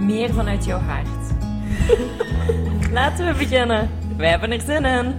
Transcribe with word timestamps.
meer 0.00 0.32
vanuit 0.34 0.64
jouw 0.64 0.78
hart. 0.80 1.06
Laten 2.92 3.26
we 3.26 3.34
beginnen. 3.38 3.90
Wij 4.16 4.28
hebben 4.30 4.50
er 4.52 4.60
zin 4.60 4.84
in. 4.84 5.14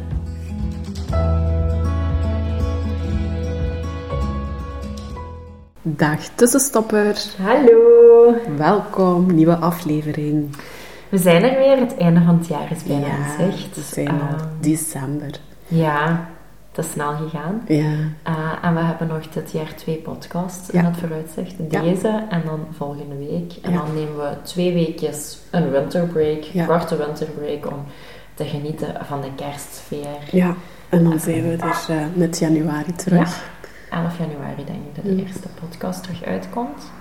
Dag 5.82 6.20
tussenstopper, 6.36 7.16
Hallo. 7.42 8.36
welkom, 8.58 9.34
nieuwe 9.36 9.56
aflevering. 9.56 10.50
We 11.10 11.18
zijn 11.18 11.44
er 11.44 11.58
weer. 11.58 11.78
Het 11.78 11.98
einde 11.98 12.22
van 12.26 12.38
het 12.38 12.48
jaar 12.48 12.72
is 12.72 12.84
bijna 12.84 13.06
in 13.06 13.52
zicht. 13.52 13.76
we 13.76 13.82
zijn 13.82 14.08
al 14.08 14.16
Ehm, 14.38 14.46
december. 14.60 15.32
Ja, 15.68 16.30
is 16.78 16.92
snel 16.92 17.14
gegaan. 17.16 17.62
Ja, 17.68 17.92
Uh, 18.28 18.52
en 18.62 18.74
we 18.74 18.80
hebben 18.80 19.08
nog 19.08 19.28
dit 19.30 19.52
jaar 19.52 19.76
twee 19.76 19.96
podcasts 19.96 20.72
Ja. 20.72 20.80
in 20.80 20.86
het 20.86 20.98
vooruitzicht. 20.98 21.56
Ja. 21.70 21.82
Deze 21.82 22.24
en 22.30 22.42
dan 22.46 22.60
volgende 22.72 23.16
week. 23.18 23.54
En 23.62 23.74
dan 23.74 23.94
nemen 23.94 24.18
we 24.18 24.30
twee 24.44 24.74
weekjes 24.74 25.38
een 25.52 25.70
winterbreak, 25.72 26.44
korte 26.68 26.96
winterbreak, 26.98 27.72
om 27.72 27.84
te 28.34 28.46
genieten 28.46 28.96
van 29.06 29.22
de 29.22 29.30
kerstsfeer. 29.36 30.18
ja. 30.32 30.54
en 30.90 31.04
dan 31.04 31.20
zijn 31.20 31.42
we 31.44 31.56
er 31.58 31.86
eh, 31.90 32.06
met 32.14 32.40
januari 32.40 32.92
terug. 32.96 33.44
11 33.92 34.18
januari 34.18 34.66
denk 34.66 34.80
ik 34.88 34.96
dat 34.96 35.04
de 35.04 35.12
Mm. 35.12 35.20
eerste 35.20 35.48
podcast 35.60 36.04
terug 36.04 36.24
uitkomt. 36.24 36.92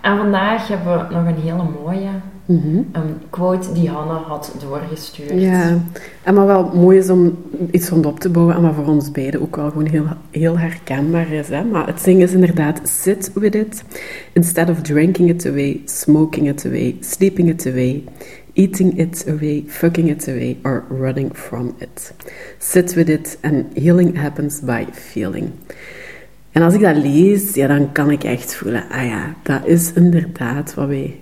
En 0.00 0.16
vandaag 0.16 0.68
hebben 0.68 1.08
we 1.08 1.14
nog 1.14 1.26
een 1.26 1.40
hele 1.40 1.62
mooie 1.82 2.08
Mhm. 2.46 2.76
een 2.92 3.14
quote 3.30 3.72
die 3.72 3.88
Hanna 3.88 4.14
had 4.14 4.54
doorgestuurd. 4.60 5.40
Ja, 5.40 5.78
en 6.22 6.34
maar 6.34 6.46
wel 6.46 6.70
mooi 6.74 6.98
is 6.98 7.10
om 7.10 7.38
iets 7.70 7.88
rond 7.88 8.06
op 8.06 8.20
te 8.20 8.28
bouwen 8.28 8.54
en 8.54 8.62
wat 8.62 8.74
voor 8.74 8.86
ons 8.86 9.10
beiden 9.10 9.40
ook 9.40 9.56
wel 9.56 9.70
gewoon 9.70 9.86
heel, 9.86 10.04
heel 10.30 10.58
herkenbaar 10.58 11.32
is. 11.32 11.48
Hè? 11.48 11.64
Maar 11.64 11.86
het 11.86 12.04
ding 12.04 12.22
is 12.22 12.32
inderdaad, 12.32 12.80
sit 12.88 13.30
with 13.34 13.54
it. 13.54 13.84
Instead 14.32 14.68
of 14.68 14.80
drinking 14.80 15.30
it 15.30 15.46
away, 15.46 15.80
smoking 15.84 16.48
it 16.48 16.66
away, 16.66 16.96
sleeping 17.00 17.48
it 17.48 17.66
away, 17.66 18.04
eating 18.52 18.98
it 18.98 19.24
away, 19.28 19.64
fucking 19.66 20.10
it 20.10 20.28
away, 20.28 20.56
or 20.62 20.84
running 20.88 21.36
from 21.36 21.74
it. 21.78 22.14
Sit 22.58 22.94
with 22.94 23.08
it 23.08 23.38
and 23.40 23.64
healing 23.74 24.18
happens 24.18 24.60
by 24.60 24.84
feeling. 24.92 25.50
En 26.52 26.62
als 26.62 26.74
ik 26.74 26.80
dat 26.80 26.96
lees, 26.96 27.54
ja, 27.54 27.66
dan 27.66 27.92
kan 27.92 28.10
ik 28.10 28.24
echt 28.24 28.54
voelen, 28.54 28.84
ah 28.90 29.04
ja, 29.04 29.34
dat 29.42 29.60
is 29.64 29.92
inderdaad 29.92 30.74
wat 30.74 30.88
wij 30.88 31.16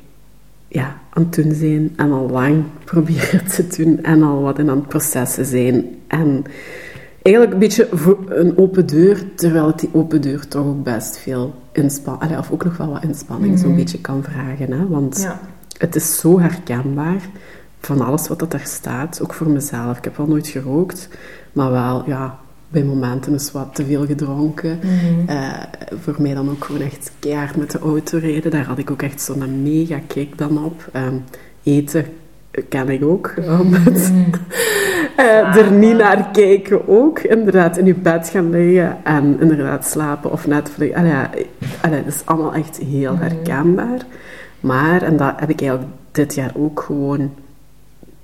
ja, 0.75 0.99
aan 1.11 1.23
het 1.23 1.35
doen 1.35 1.53
zijn 1.55 1.93
en 1.97 2.13
al 2.13 2.29
lang 2.31 2.65
proberen 2.85 3.45
te 3.47 3.67
doen 3.77 4.03
en 4.03 4.23
al 4.23 4.41
wat 4.43 4.59
in 4.59 4.71
aan 4.71 4.77
het 4.79 4.89
processen 4.89 5.45
zijn. 5.45 5.85
En 6.07 6.45
eigenlijk 7.23 7.53
een 7.55 7.61
beetje 7.61 7.89
voor 7.93 8.19
een 8.29 8.59
open 8.59 8.87
deur, 8.87 9.35
terwijl 9.35 9.67
het 9.67 9.79
die 9.79 9.89
open 9.93 10.21
deur 10.21 10.49
toch 10.49 10.67
ook 10.67 10.83
best 10.83 11.19
veel 11.19 11.55
inspanning, 11.73 12.39
of 12.39 12.51
ook 12.51 12.65
nog 12.65 12.77
wel 12.77 12.89
wat 12.93 13.03
inspanning 13.03 13.59
zo'n 13.59 13.75
beetje 13.77 14.01
kan 14.01 14.23
vragen. 14.23 14.73
Hè? 14.73 14.89
Want 14.89 15.23
Ja. 15.23 15.41
het 15.79 15.95
is 15.97 16.19
zo 16.19 16.41
herkenbaar 16.41 17.29
van 17.81 18.01
alles 18.01 18.29
wat 18.29 18.39
dat 18.39 18.51
daar 18.51 18.67
staat, 18.67 19.21
ook 19.23 19.35
voor 19.35 19.49
mezelf. 19.51 19.99
Ik 19.99 20.05
heb 20.05 20.17
wel 20.17 20.27
nooit 20.27 20.47
gerookt, 20.49 21.09
maar 21.53 21.71
wel, 21.71 22.03
ja, 22.07 22.39
bij 22.69 22.85
momenten 22.85 23.35
is 23.35 23.53
wat 23.53 23.75
te 23.75 23.85
veel 23.85 24.07
gedronken. 24.07 24.79
Mhm. 24.83 25.29
Eh, 25.29 25.53
voor 26.01 26.15
mij 26.19 26.35
dan 26.35 26.51
ook 26.51 26.65
gewoon 26.65 26.81
echt 26.83 27.11
keihard 27.29 27.57
met 27.57 27.71
de 27.71 27.79
auto 27.79 28.19
rijden. 28.19 28.51
Daar 28.51 28.65
had 28.65 28.79
ik 28.79 28.91
ook 28.91 29.03
echt 29.03 29.21
zo'n 29.21 29.63
mega 29.63 30.01
kick 30.07 30.39
dan 30.39 30.65
op. 30.65 30.89
Ehm, 30.93 31.17
eten 31.63 32.05
ken 32.69 32.89
ik 32.89 33.05
ook. 33.05 33.35
Het, 33.37 34.13
eh, 35.17 35.57
er 35.57 35.73
niet 35.73 35.97
naar 35.97 36.29
kijken 36.33 36.89
ook. 36.89 37.19
Inderdaad, 37.19 37.77
in 37.77 37.87
je 37.87 37.95
bed 37.95 38.29
gaan 38.29 38.51
liggen 38.51 38.97
en 39.05 39.41
inderdaad 39.41 39.87
slapen 39.87 40.33
of 40.33 40.47
Netflix. 40.47 40.95
Allee, 40.95 41.11
ja, 41.11 41.31
allee, 41.81 42.05
dat 42.05 42.15
is 42.15 42.23
allemaal 42.25 42.55
echt 42.55 42.77
heel 42.77 43.17
herkenbaar. 43.17 44.01
Maar, 44.61 45.03
en 45.03 45.17
dat 45.17 45.33
heb 45.37 45.51
ik 45.51 45.61
eigenlijk 45.61 45.93
dit 46.13 46.35
jaar 46.35 46.53
ook 46.57 46.81
gewoon 46.81 47.31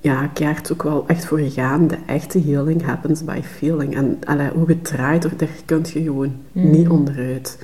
ja, 0.00 0.26
keert 0.26 0.72
ook 0.72 0.82
wel 0.82 1.04
echt 1.06 1.24
voor 1.24 1.38
gegaan. 1.38 1.86
De 1.86 1.98
echte 2.06 2.42
healing 2.42 2.84
happens 2.84 3.24
by 3.24 3.40
feeling. 3.42 3.96
En 3.96 4.18
allee, 4.24 4.48
hoe 4.48 4.68
het 4.68 4.84
draait, 4.84 5.22
daar 5.22 5.48
kun 5.64 5.84
je 5.92 6.02
gewoon 6.02 6.32
niet 6.52 6.88
onderuit. 6.88 7.58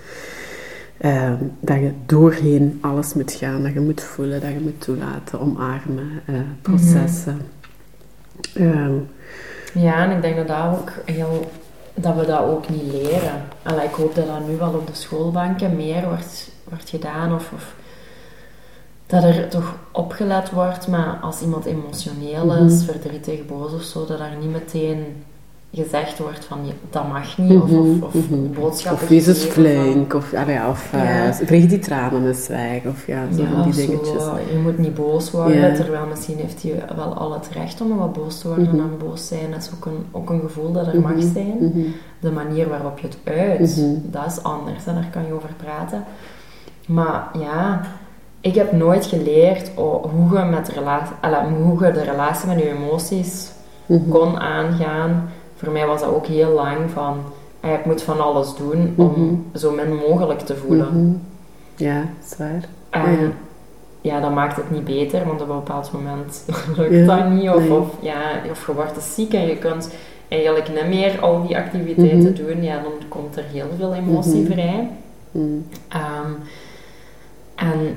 Ehm, 0.98 1.36
dat 1.60 1.76
je 1.76 1.92
doorheen 2.06 2.78
alles 2.80 3.14
moet 3.14 3.32
gaan, 3.32 3.62
dat 3.62 3.72
je 3.72 3.80
moet 3.80 4.00
voelen, 4.02 4.40
dat 4.40 4.50
je 4.50 4.60
moet 4.60 4.80
toelaten, 4.80 5.40
omarmen, 5.40 6.10
eh, 6.26 6.34
processen. 6.62 7.40
Ehm, 8.54 8.94
Ja, 9.74 10.04
en 10.04 10.16
ik 10.16 10.22
denk 10.22 10.36
dat, 10.36 10.48
dat, 10.48 10.78
ook 10.78 10.92
heel, 11.04 11.50
dat 11.94 12.16
we 12.16 12.26
dat 12.26 12.40
ook 12.40 12.68
niet 12.68 12.92
leren. 12.92 13.42
Allee, 13.62 13.84
ik 13.86 13.94
hoop 13.94 14.14
dat 14.14 14.26
dat 14.26 14.48
nu 14.48 14.56
wel 14.56 14.72
op 14.72 14.86
de 14.86 14.94
schoolbanken 14.94 15.76
meer 15.76 16.04
wordt, 16.04 16.50
wordt 16.68 16.88
gedaan. 16.88 17.34
Of, 17.34 17.50
of 17.54 17.74
dat 19.06 19.22
er 19.22 19.48
toch 19.48 19.74
opgelet 19.92 20.50
wordt. 20.50 20.88
Maar 20.88 21.18
als 21.20 21.40
iemand 21.42 21.64
emotioneel 21.64 22.56
is, 22.56 22.84
verdrietig, 22.84 23.46
boos 23.46 23.72
of 23.72 23.82
zo, 23.82 24.06
dat 24.06 24.18
daar 24.18 24.36
niet 24.40 24.50
meteen 24.50 25.24
gezegd 25.72 26.19
wordt 26.19 26.44
van 26.44 26.59
"Ja, 26.66 26.72
dat 26.91 27.09
mag 27.09 27.38
niet. 27.38 27.60
Of, 27.62 27.71
of, 27.71 28.15
of 28.15 28.31
mhm. 28.31 28.53
boodschappen 28.60 29.03
of 29.03 29.09
wees 29.09 29.27
eens 29.27 29.38
gegeven 29.44 29.75
van- 29.75 29.82
flink, 29.93 30.15
of, 30.15 30.34
allee, 30.34 30.59
of 30.69 30.93
eh, 30.93 31.60
Ja. 31.60 31.66
die 31.66 31.78
tranen 31.78 32.27
eens 32.27 32.49
weg, 32.49 32.84
of 32.87 33.06
ja, 33.06 33.22
zo 33.37 33.44
van 33.44 33.56
Ja, 33.59 33.62
die 33.62 33.72
zo, 33.72 33.87
dingetjes. 33.87 34.22
je 34.53 34.59
moet 34.62 34.78
niet 34.78 34.94
boos 34.94 35.31
worden, 35.31 35.56
Ja. 35.60 35.75
terwijl 35.75 36.06
misschien 36.06 36.37
heeft 36.37 36.62
hij 36.62 36.82
wel 36.97 37.15
al 37.15 37.32
het 37.32 37.49
recht 37.53 37.81
om 37.81 37.97
wat 37.97 38.12
boos 38.12 38.38
te 38.38 38.49
worden. 38.49 38.66
Mhm. 38.66 38.78
En 38.81 38.91
boos 38.99 39.26
zijn 39.28 39.55
is 39.59 39.71
ook 39.76 39.87
een, 39.87 40.06
ook 40.10 40.31
een 40.31 40.41
gevoel 40.41 40.72
dat 40.72 40.87
er 40.87 41.00
mag 41.00 41.12
Mhm, 41.15 41.32
zijn. 41.32 41.56
mhm. 41.60 41.81
De 42.21 42.31
manier 42.31 42.69
waarop 42.69 42.99
je 42.99 43.06
het 43.06 43.19
uit, 43.25 43.76
Mhm. 43.76 43.94
dat 44.03 44.26
is 44.26 44.43
anders. 44.43 44.87
En 44.87 44.94
daar 44.94 45.09
kan 45.12 45.26
je 45.26 45.32
over 45.32 45.50
praten. 45.56 46.05
Maar 46.87 47.28
ja, 47.38 47.81
ik 48.41 48.55
heb 48.55 48.72
nooit 48.72 49.06
geleerd 49.06 49.71
oh, 49.75 50.05
hoe, 50.05 50.38
je 50.38 50.44
met 50.44 50.69
relatie, 50.69 51.15
hoe 51.62 51.84
je 51.84 51.93
de 51.93 52.03
relatie 52.03 52.49
met 52.49 52.59
je 52.59 52.71
emoties 52.71 53.50
Mhm. 53.87 54.09
kon 54.09 54.38
aangaan. 54.38 55.28
Voor 55.56 55.72
mij 55.72 55.87
was 55.87 56.00
dat 56.00 56.11
ook 56.15 56.27
heel 56.27 56.50
lang 56.50 56.91
van... 56.93 57.19
ah 57.61 57.71
ja, 57.71 57.78
ik 57.78 57.84
moet 57.84 58.03
van 58.03 58.21
alles 58.21 58.55
doen 58.55 58.94
om 58.97 59.06
Mhm. 59.06 59.59
zo 59.59 59.71
min 59.72 59.94
mogelijk 60.09 60.41
te 60.41 60.56
voelen. 60.56 60.89
Mhm. 61.03 61.12
Ja, 61.77 62.03
zwaar. 62.27 62.65
En 62.91 63.11
Ja. 63.21 63.31
ja, 64.00 64.21
dat 64.21 64.34
maakt 64.34 64.56
het 64.56 64.71
niet 64.71 64.84
beter, 64.84 65.27
want 65.27 65.41
op 65.43 65.49
een 65.49 65.55
bepaald 65.56 65.93
moment 65.93 66.44
lukt 66.77 67.06
dat 67.06 67.31
niet. 67.31 67.50
Of, 67.50 67.59
nee. 67.61 67.72
of, 67.72 67.89
ja, 68.00 68.21
of 68.50 68.67
je 68.67 68.75
wordt 68.75 69.03
ziek 69.03 69.33
en 69.34 69.47
je 69.47 69.56
kunt 69.56 69.91
eigenlijk 70.28 70.69
niet 70.75 70.87
meer 70.99 71.21
al 71.21 71.47
die 71.47 71.56
activiteiten 71.56 72.33
Mhm. 72.33 72.47
doen. 72.47 72.62
Ja, 72.62 72.75
dan 72.83 72.93
komt 73.09 73.37
er 73.37 73.44
heel 73.53 73.67
veel 73.78 73.94
emotie 73.94 74.47
vrij. 74.47 74.88
Ehm, 75.88 76.31
en, 77.55 77.97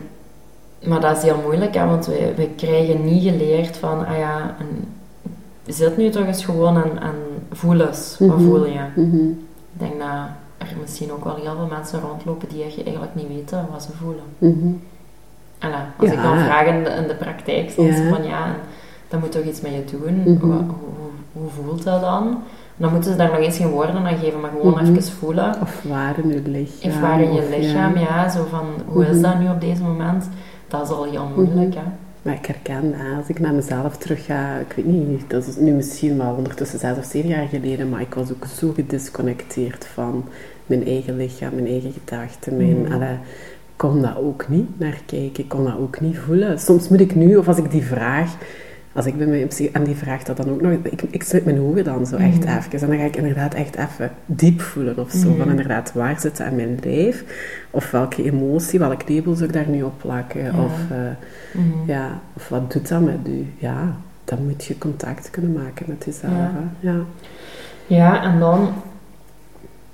maar 0.90 1.00
dat 1.02 1.18
is 1.18 1.24
heel 1.24 1.42
moeilijk, 1.44 1.74
hè, 1.76 1.86
want 1.86 2.06
we, 2.06 2.34
we 2.36 2.50
krijgen 2.56 3.06
niet 3.06 3.24
geleerd 3.24 3.78
van, 3.78 4.06
ah 4.06 4.18
ja, 4.18 4.56
en, 4.60 4.94
zit 5.66 5.98
nu 5.98 6.10
toch 6.10 6.26
eens 6.26 6.46
gewoon 6.46 6.76
en, 6.76 7.02
en 7.02 7.16
voel 7.52 7.80
eens. 7.80 8.16
Wat 8.20 8.28
Mhm. 8.28 8.44
voel 8.44 8.66
je? 8.66 8.80
Mhm. 8.96 9.16
Ik 9.74 9.80
denk 9.80 10.00
dat 10.00 10.10
er 10.58 10.76
misschien 10.82 11.12
ook 11.12 11.24
wel 11.24 11.36
heel 11.36 11.56
veel 11.56 11.68
mensen 11.72 12.00
rondlopen 12.00 12.48
die 12.50 12.62
eigenlijk 12.64 13.16
niet 13.16 13.28
weten 13.28 13.66
wat 13.72 13.84
ze 13.84 13.90
voelen. 13.92 14.24
Mhm. 14.38 14.74
Alla, 15.60 15.86
als 15.98 16.10
Ja. 16.10 16.16
ik 16.16 16.22
dan 16.24 16.38
vraag 16.40 16.66
in 16.66 16.84
de, 16.84 16.90
in 16.90 17.08
de 17.08 17.16
praktijk, 17.16 17.70
soms 17.70 17.98
Ja. 17.98 18.10
van 18.10 18.24
ja, 18.24 18.56
dat 19.08 19.20
moet 19.20 19.32
toch 19.32 19.44
iets 19.44 19.62
met 19.62 19.72
je 19.72 19.84
doen. 19.98 20.16
Mhm. 20.20 20.46
Hoe, 20.46 20.54
hoe, 20.54 20.64
hoe 21.32 21.50
voelt 21.50 21.84
dat 21.84 22.02
dan? 22.02 22.38
Dan 22.78 22.92
moeten 22.92 23.12
ze 23.12 23.18
daar 23.18 23.30
nog 23.32 23.40
eens 23.40 23.58
geen 23.58 23.70
woorden 23.70 23.96
aan 23.96 24.18
geven, 24.18 24.40
maar 24.40 24.50
gewoon 24.62 24.72
Mhm. 24.74 24.96
even 24.96 25.04
voelen. 25.04 25.56
Of 25.62 25.84
waar 25.90 26.20
in 26.20 26.28
je 26.30 26.42
lichaam. 26.46 26.92
Of 26.92 27.00
waar 27.00 27.22
in 27.22 27.34
je 27.34 27.48
lichaam, 27.58 27.98
ja. 27.98 28.30
zo 28.30 28.46
van, 28.50 28.66
hoe 28.86 29.06
is 29.08 29.22
dat 29.22 29.40
nu 29.40 29.50
op 29.50 29.62
deze 29.62 29.82
moment? 29.84 30.30
Dat 30.68 30.82
is 30.82 30.90
al 30.90 31.04
heel 31.04 31.28
moeilijk, 31.36 31.76
hè. 31.76 31.82
Maar 32.30 32.38
ik 32.38 32.46
herken 32.46 32.92
dat 32.92 33.18
als 33.18 33.28
ik 33.28 33.40
naar 33.40 33.54
mezelf 33.54 33.98
terug 33.98 34.26
ga, 34.26 34.58
ik 34.58 34.74
weet 34.76 34.86
niet, 34.86 35.30
dat 35.30 35.48
is 35.48 35.56
nu 35.56 35.72
misschien 35.72 36.18
wel 36.18 36.34
ondertussen 36.34 36.80
zes 36.80 36.98
of 36.98 37.06
zeven 37.06 37.30
jaar 37.30 37.48
geleden, 37.48 37.90
maar 37.90 38.02
ik 38.02 38.14
was 38.14 38.32
ook 38.32 38.46
zo 38.60 38.72
gedisconnecteerd 38.76 39.86
van 39.86 40.26
mijn 40.66 40.86
eigen 40.86 41.16
lichaam, 41.18 41.54
mijn 41.54 41.68
eigen 41.68 41.92
gedachten. 41.94 42.58
Mijn, 42.58 42.82
Mhm. 42.82 42.92
allee, 42.94 43.14
ik 43.14 43.76
kon 43.76 44.02
dat 44.02 44.18
ook 44.18 44.50
niet 44.50 44.80
naar 44.80 45.00
kijken, 45.06 45.44
ik 45.44 45.50
kon 45.50 45.64
dat 45.64 45.78
ook 45.80 46.00
niet 46.02 46.18
voelen. 46.18 46.60
Soms 46.60 46.90
moet 46.90 47.00
ik 47.00 47.16
nu, 47.16 47.36
of 47.36 47.48
als 47.48 47.58
ik 47.58 47.72
die 47.72 47.84
vraag, 47.84 48.36
als 49.00 49.08
ik 49.08 49.18
bij 49.18 49.46
psy- 49.46 49.70
en 49.74 49.84
die 49.84 49.96
vraagt 49.96 50.26
dat 50.26 50.38
dan 50.38 50.50
ook 50.50 50.62
nog, 50.62 50.72
ik, 50.72 51.02
ik 51.10 51.24
sluit 51.24 51.46
mijn 51.46 51.60
ogen 51.62 51.84
dan 51.84 52.06
zo 52.06 52.16
echt 52.16 52.40
Mhm. 52.46 52.58
even. 52.58 52.80
En 52.82 52.88
dan 52.88 52.98
ga 52.98 53.04
ik 53.04 53.16
inderdaad 53.16 53.54
echt 53.54 53.76
even 53.76 54.12
diep 54.26 54.62
voelen 54.62 54.98
of 54.98 55.12
zo. 55.12 55.34
Van 55.38 55.50
inderdaad, 55.50 55.94
waar 55.94 56.20
zit 56.20 56.38
het 56.38 56.48
aan 56.48 56.56
mijn 56.56 56.78
lijf? 56.84 57.24
Of 57.72 57.92
welke 57.92 58.24
emotie, 58.24 58.80
welk 58.80 59.10
label 59.10 59.34
zou 59.34 59.48
ik 59.48 59.54
daar 59.54 59.68
nu 59.70 59.84
op 59.84 59.94
plakken? 59.98 60.44
Ja. 60.44 60.64
Of, 60.64 60.80
eh, 60.92 60.98
Mhm. 61.62 61.92
ja, 61.92 62.20
of 62.34 62.50
wat 62.50 62.72
doet 62.72 62.88
dat 62.88 63.02
met 63.02 63.28
u? 63.28 63.46
Ja, 63.58 63.96
dan 64.24 64.46
moet 64.46 64.66
je 64.66 64.78
contact 64.78 65.30
kunnen 65.30 65.54
maken 65.54 65.86
met 65.88 66.06
jezelf. 66.06 66.32
Ja. 66.34 66.52
hè. 66.80 66.90
Ja. 66.90 66.96
Ja, 67.88 68.24
en 68.24 68.40
dan 68.40 68.70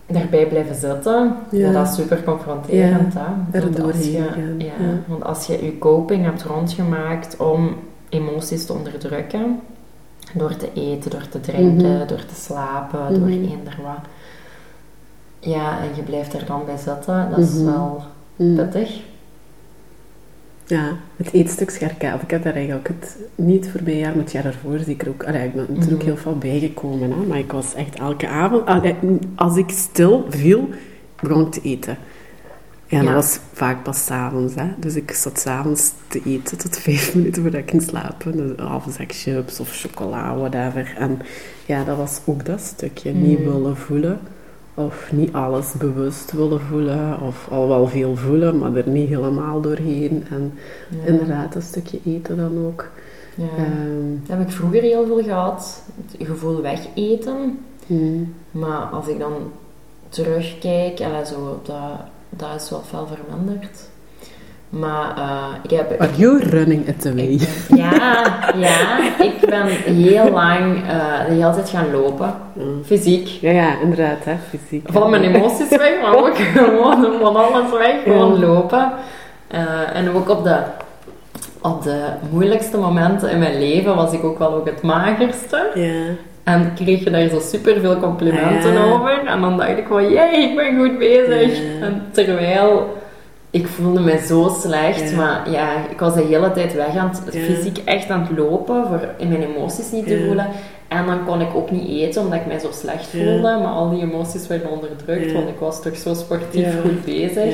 daarbij 0.08 0.48
blijven 0.48 0.76
zitten, 0.76 1.36
Ja. 1.52 1.72
dat 1.72 1.88
is 1.88 1.96
super 1.96 2.24
confronterend. 2.24 3.14
hè. 3.14 3.60
Want 3.62 3.80
als 3.82 4.06
je, 4.06 4.12
ja, 4.12 4.24
ja. 4.58 4.72
Want 5.08 5.24
als 5.24 5.46
je 5.48 5.66
je 5.66 5.78
coping 5.78 6.24
hebt 6.24 6.44
rondgemaakt 6.44 7.38
om 7.38 7.76
emoties 8.10 8.66
te 8.66 8.74
onderdrukken, 8.74 9.60
door 10.34 10.56
te 10.56 10.70
eten, 10.74 11.12
door 11.12 11.28
te 11.28 11.40
drinken, 11.40 11.96
Mhm. 11.98 12.08
door 12.08 12.26
te 12.26 12.36
slapen, 12.36 13.14
door 13.20 13.28
Mhm. 13.30 13.44
eender 13.52 13.78
wat. 13.84 14.06
Ja, 15.40 15.80
en 15.80 15.90
je 15.96 16.02
blijft 16.02 16.34
er 16.34 16.46
dan 16.46 16.66
bij 16.66 16.78
zitten, 16.78 17.28
dat 17.30 17.40
is 17.40 17.54
Mhm. 17.54 17.66
wel 17.66 18.04
pittig. 18.56 19.00
Ja, 20.68 20.92
het 21.16 21.34
eetstuk 21.34 21.70
Scherka. 21.70 22.16
Of 22.16 22.22
ik 22.22 22.32
heb 22.32 22.44
daar 22.44 22.54
eigenlijk 22.54 22.90
ook 22.90 22.96
het, 23.00 23.18
niet 23.36 23.70
voorbij 23.70 23.98
jaar, 23.98 24.16
maar 24.16 24.24
het 24.24 24.32
jaar 24.32 24.44
daarvoor 24.44 24.80
zeker 24.80 25.10
ook. 25.10 25.24
Allee, 25.24 25.46
ik 25.46 25.54
ben 25.54 25.66
natuurlijk 25.70 25.98
Mhm. 25.98 26.06
heel 26.06 26.18
veel 26.18 26.38
bijgekomen, 26.38 27.12
hè, 27.12 27.16
maar 27.28 27.38
ik 27.38 27.52
was 27.52 27.74
echt 27.74 27.96
elke 27.96 28.28
avond, 28.28 28.66
allee, 28.66 28.96
als 29.36 29.58
ik 29.58 29.70
stil 29.70 30.26
viel, 30.30 30.70
begon 31.22 31.46
ik 31.46 31.52
te 31.52 31.62
eten. 31.62 31.98
Ja, 32.88 32.98
Ja. 33.00 33.04
dat 33.06 33.14
was 33.14 33.40
vaak 33.54 33.84
pas 33.84 34.06
's 34.06 34.10
avonds. 34.12 34.56
Hè. 34.56 34.66
Dus 34.78 34.96
ik 34.96 35.12
zat 35.12 35.40
's 35.40 35.46
avonds 35.46 35.92
te 36.08 36.22
eten 36.26 36.58
tot 36.58 36.78
vijf 36.88 37.16
minuten 37.16 37.42
voordat 37.42 37.62
ik 37.62 37.70
ging 37.70 37.82
slapen. 37.82 38.32
Dus 38.38 38.52
een 38.58 38.92
zak 38.92 39.12
chips 39.12 39.60
of 39.60 39.70
chocola, 39.72 40.36
whatever. 40.38 40.94
En 40.98 41.20
ja, 41.66 41.84
dat 41.84 41.98
was 41.98 42.20
ook 42.26 42.46
dat 42.46 42.62
stukje. 42.62 43.12
Niet 43.12 43.40
Mhm. 43.40 43.50
willen 43.52 43.78
voelen. 43.78 44.20
Of 44.74 45.12
niet 45.12 45.34
alles 45.34 45.72
bewust 45.74 46.32
willen 46.32 46.62
voelen. 46.62 47.22
Of 47.22 47.48
al 47.52 47.68
wel 47.68 47.88
veel 47.88 48.16
voelen, 48.16 48.58
maar 48.58 48.76
er 48.76 48.90
niet 48.90 49.10
helemaal 49.10 49.62
doorheen. 49.62 50.24
En 50.30 50.54
Ja. 50.90 51.06
inderdaad, 51.06 51.54
dat 51.54 51.64
stukje 51.64 52.00
eten 52.06 52.38
dan 52.38 52.66
ook. 52.66 52.90
Ja. 53.36 53.44
Ehm, 53.58 54.10
Dat 54.28 54.38
heb 54.38 54.48
ik 54.48 54.54
vroeger 54.54 54.82
heel 54.82 55.06
veel 55.06 55.24
gehad, 55.24 55.82
het 56.12 56.28
gevoel 56.28 56.62
wegeten. 56.62 57.60
mm, 57.88 58.34
Maar 58.52 58.78
als 58.82 59.08
ik 59.08 59.20
dan 59.20 59.34
terugkijk, 60.10 61.02
allee, 61.02 61.26
zo, 61.26 61.60
dat, 61.64 62.00
dat 62.38 62.62
is 62.62 62.70
wel 62.70 62.84
veel 62.90 63.08
verminderd. 63.08 63.80
Maar 64.70 65.18
eh, 65.18 65.46
ik 65.62 65.70
heb... 65.70 66.02
Are 66.02 66.16
you 66.16 66.40
running 66.50 66.88
it 66.88 67.06
away? 67.06 67.26
ik 67.28 67.48
ben- 67.70 67.78
ja, 67.78 68.24
ja, 68.56 68.98
ik 69.24 69.40
ben 69.50 69.66
heel 69.96 70.32
lang 70.32 70.76
eh, 70.88 71.26
de 71.28 71.34
hele 71.34 71.54
tijd 71.54 71.70
gaan 71.70 71.92
lopen. 71.92 72.34
Mm. 72.54 72.84
Fysiek. 72.86 73.28
Ja, 73.28 73.52
ja, 73.52 73.80
inderdaad, 73.82 74.24
hè, 74.24 74.36
fysiek. 74.50 74.88
Van 74.92 75.10
mijn 75.10 75.24
emoties 75.24 75.70
weg, 75.70 76.02
maar 76.02 76.16
ook 76.16 76.36
gewoon 76.58 77.20
van 77.22 77.36
alles 77.36 77.72
weg. 77.72 78.04
Gewoon 78.04 78.40
Ja. 78.40 78.46
lopen. 78.48 78.92
Eh, 79.48 79.96
en 79.96 80.10
ook 80.16 80.30
op 80.30 80.44
de, 80.44 80.58
op 81.62 81.84
de 81.84 82.04
moeilijkste 82.30 82.78
momenten 82.78 83.30
in 83.30 83.40
mijn 83.40 83.60
leven 83.60 83.96
was 83.96 84.14
ik 84.14 84.24
ook 84.24 84.40
wel 84.40 84.54
ook 84.54 84.66
het 84.66 84.82
magerste. 84.82 85.68
Ja. 85.74 86.04
En 86.46 86.72
kreeg 86.76 87.04
je 87.04 87.10
daar 87.10 87.28
zo 87.28 87.40
super 87.40 87.80
veel 87.80 87.98
complimenten 88.00 88.70
Ah, 88.70 88.86
ja. 88.88 88.92
over. 88.94 89.24
En 89.28 89.42
dan 89.42 89.58
dacht 89.58 89.78
ik 89.78 89.86
van, 89.88 90.10
jee, 90.12 90.38
ik 90.50 90.56
ben 90.56 90.78
goed 90.78 90.98
bezig. 90.98 91.58
Ja. 91.58 91.86
En 91.86 92.02
terwijl, 92.12 92.98
ik 93.50 93.68
voelde 93.68 94.00
me 94.00 94.18
zo 94.28 94.56
slecht. 94.62 95.10
Ja. 95.10 95.16
Maar 95.18 95.50
ja, 95.52 95.68
ik 95.90 96.00
was 96.00 96.14
de 96.14 96.22
hele 96.22 96.52
tijd 96.52 96.74
weg 96.74 96.96
aan 96.98 97.10
het, 97.24 97.34
Ja. 97.34 97.40
fysiek 97.40 97.78
echt 97.86 98.10
aan 98.10 98.28
het 98.30 98.38
lopen. 98.38 98.86
Voor 98.88 99.00
in 99.18 99.28
mijn 99.28 99.44
emoties 99.44 99.92
niet 99.92 100.08
te 100.08 100.24
voelen. 100.26 100.48
En 100.88 101.06
dan 101.06 101.26
kon 101.26 101.42
ik 101.42 101.56
ook 101.56 101.72
niet 101.72 101.90
eten, 101.90 102.22
omdat 102.22 102.40
ik 102.40 102.46
mij 102.46 102.60
zo 102.60 102.70
slecht 102.72 103.08
voelde. 103.08 103.42
Maar 103.42 103.74
al 103.74 103.90
die 103.90 104.02
emoties 104.02 104.48
werden 104.48 104.72
onderdrukt, 104.72 105.32
want 105.34 105.48
ik 105.50 105.60
was 105.60 105.82
toch 105.82 105.96
zo 105.98 106.14
sportief 106.14 106.82
goed 106.82 107.06
bezig. 107.06 107.54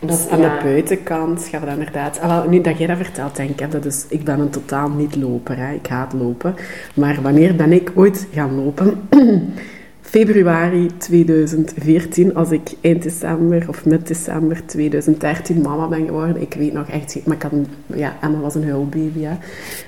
Dat 0.00 0.18
is- 0.18 0.28
aan 0.28 0.40
ja. 0.40 0.56
de 0.58 0.64
buitenkant 0.64 1.46
gaan 1.50 1.60
we 1.60 1.66
dat 1.66 1.76
inderdaad... 1.76 2.20
Ah, 2.20 2.28
wel, 2.28 2.48
nu 2.48 2.60
dat 2.60 2.78
jij 2.78 2.86
dat 2.86 2.96
vertelt, 2.96 3.36
denk 3.36 3.60
ik, 3.60 3.70
dat 3.70 3.84
is, 3.84 4.04
ik 4.08 4.24
ben 4.24 4.40
een 4.40 4.50
totaal 4.50 4.88
niet 4.88 5.16
loper. 5.16 5.56
Hè. 5.58 5.72
Ik 5.72 5.86
haat 5.86 6.12
lopen. 6.12 6.54
Maar 6.94 7.18
wanneer 7.22 7.56
ben 7.56 7.72
ik 7.72 7.90
ooit 7.94 8.26
gaan 8.32 8.54
lopen? 8.54 9.00
Februari 10.00 10.90
2014, 10.96 12.34
als 12.34 12.50
ik 12.50 12.70
eind 12.80 13.02
december 13.02 13.64
of 13.68 13.84
mid 13.84 14.06
december 14.06 14.66
2013 14.66 15.60
mama 15.60 15.86
ben 15.88 16.06
geworden. 16.06 16.40
Ik 16.42 16.54
weet 16.54 16.72
nog 16.72 16.88
echt... 16.88 17.26
Maar 17.26 17.36
ik 17.36 17.42
had 17.42 17.52
een, 17.52 17.66
ja, 17.86 18.16
Emma 18.20 18.38
was 18.38 18.54
een 18.54 18.64
huilbaby, 18.64 19.22
hè. 19.22 19.36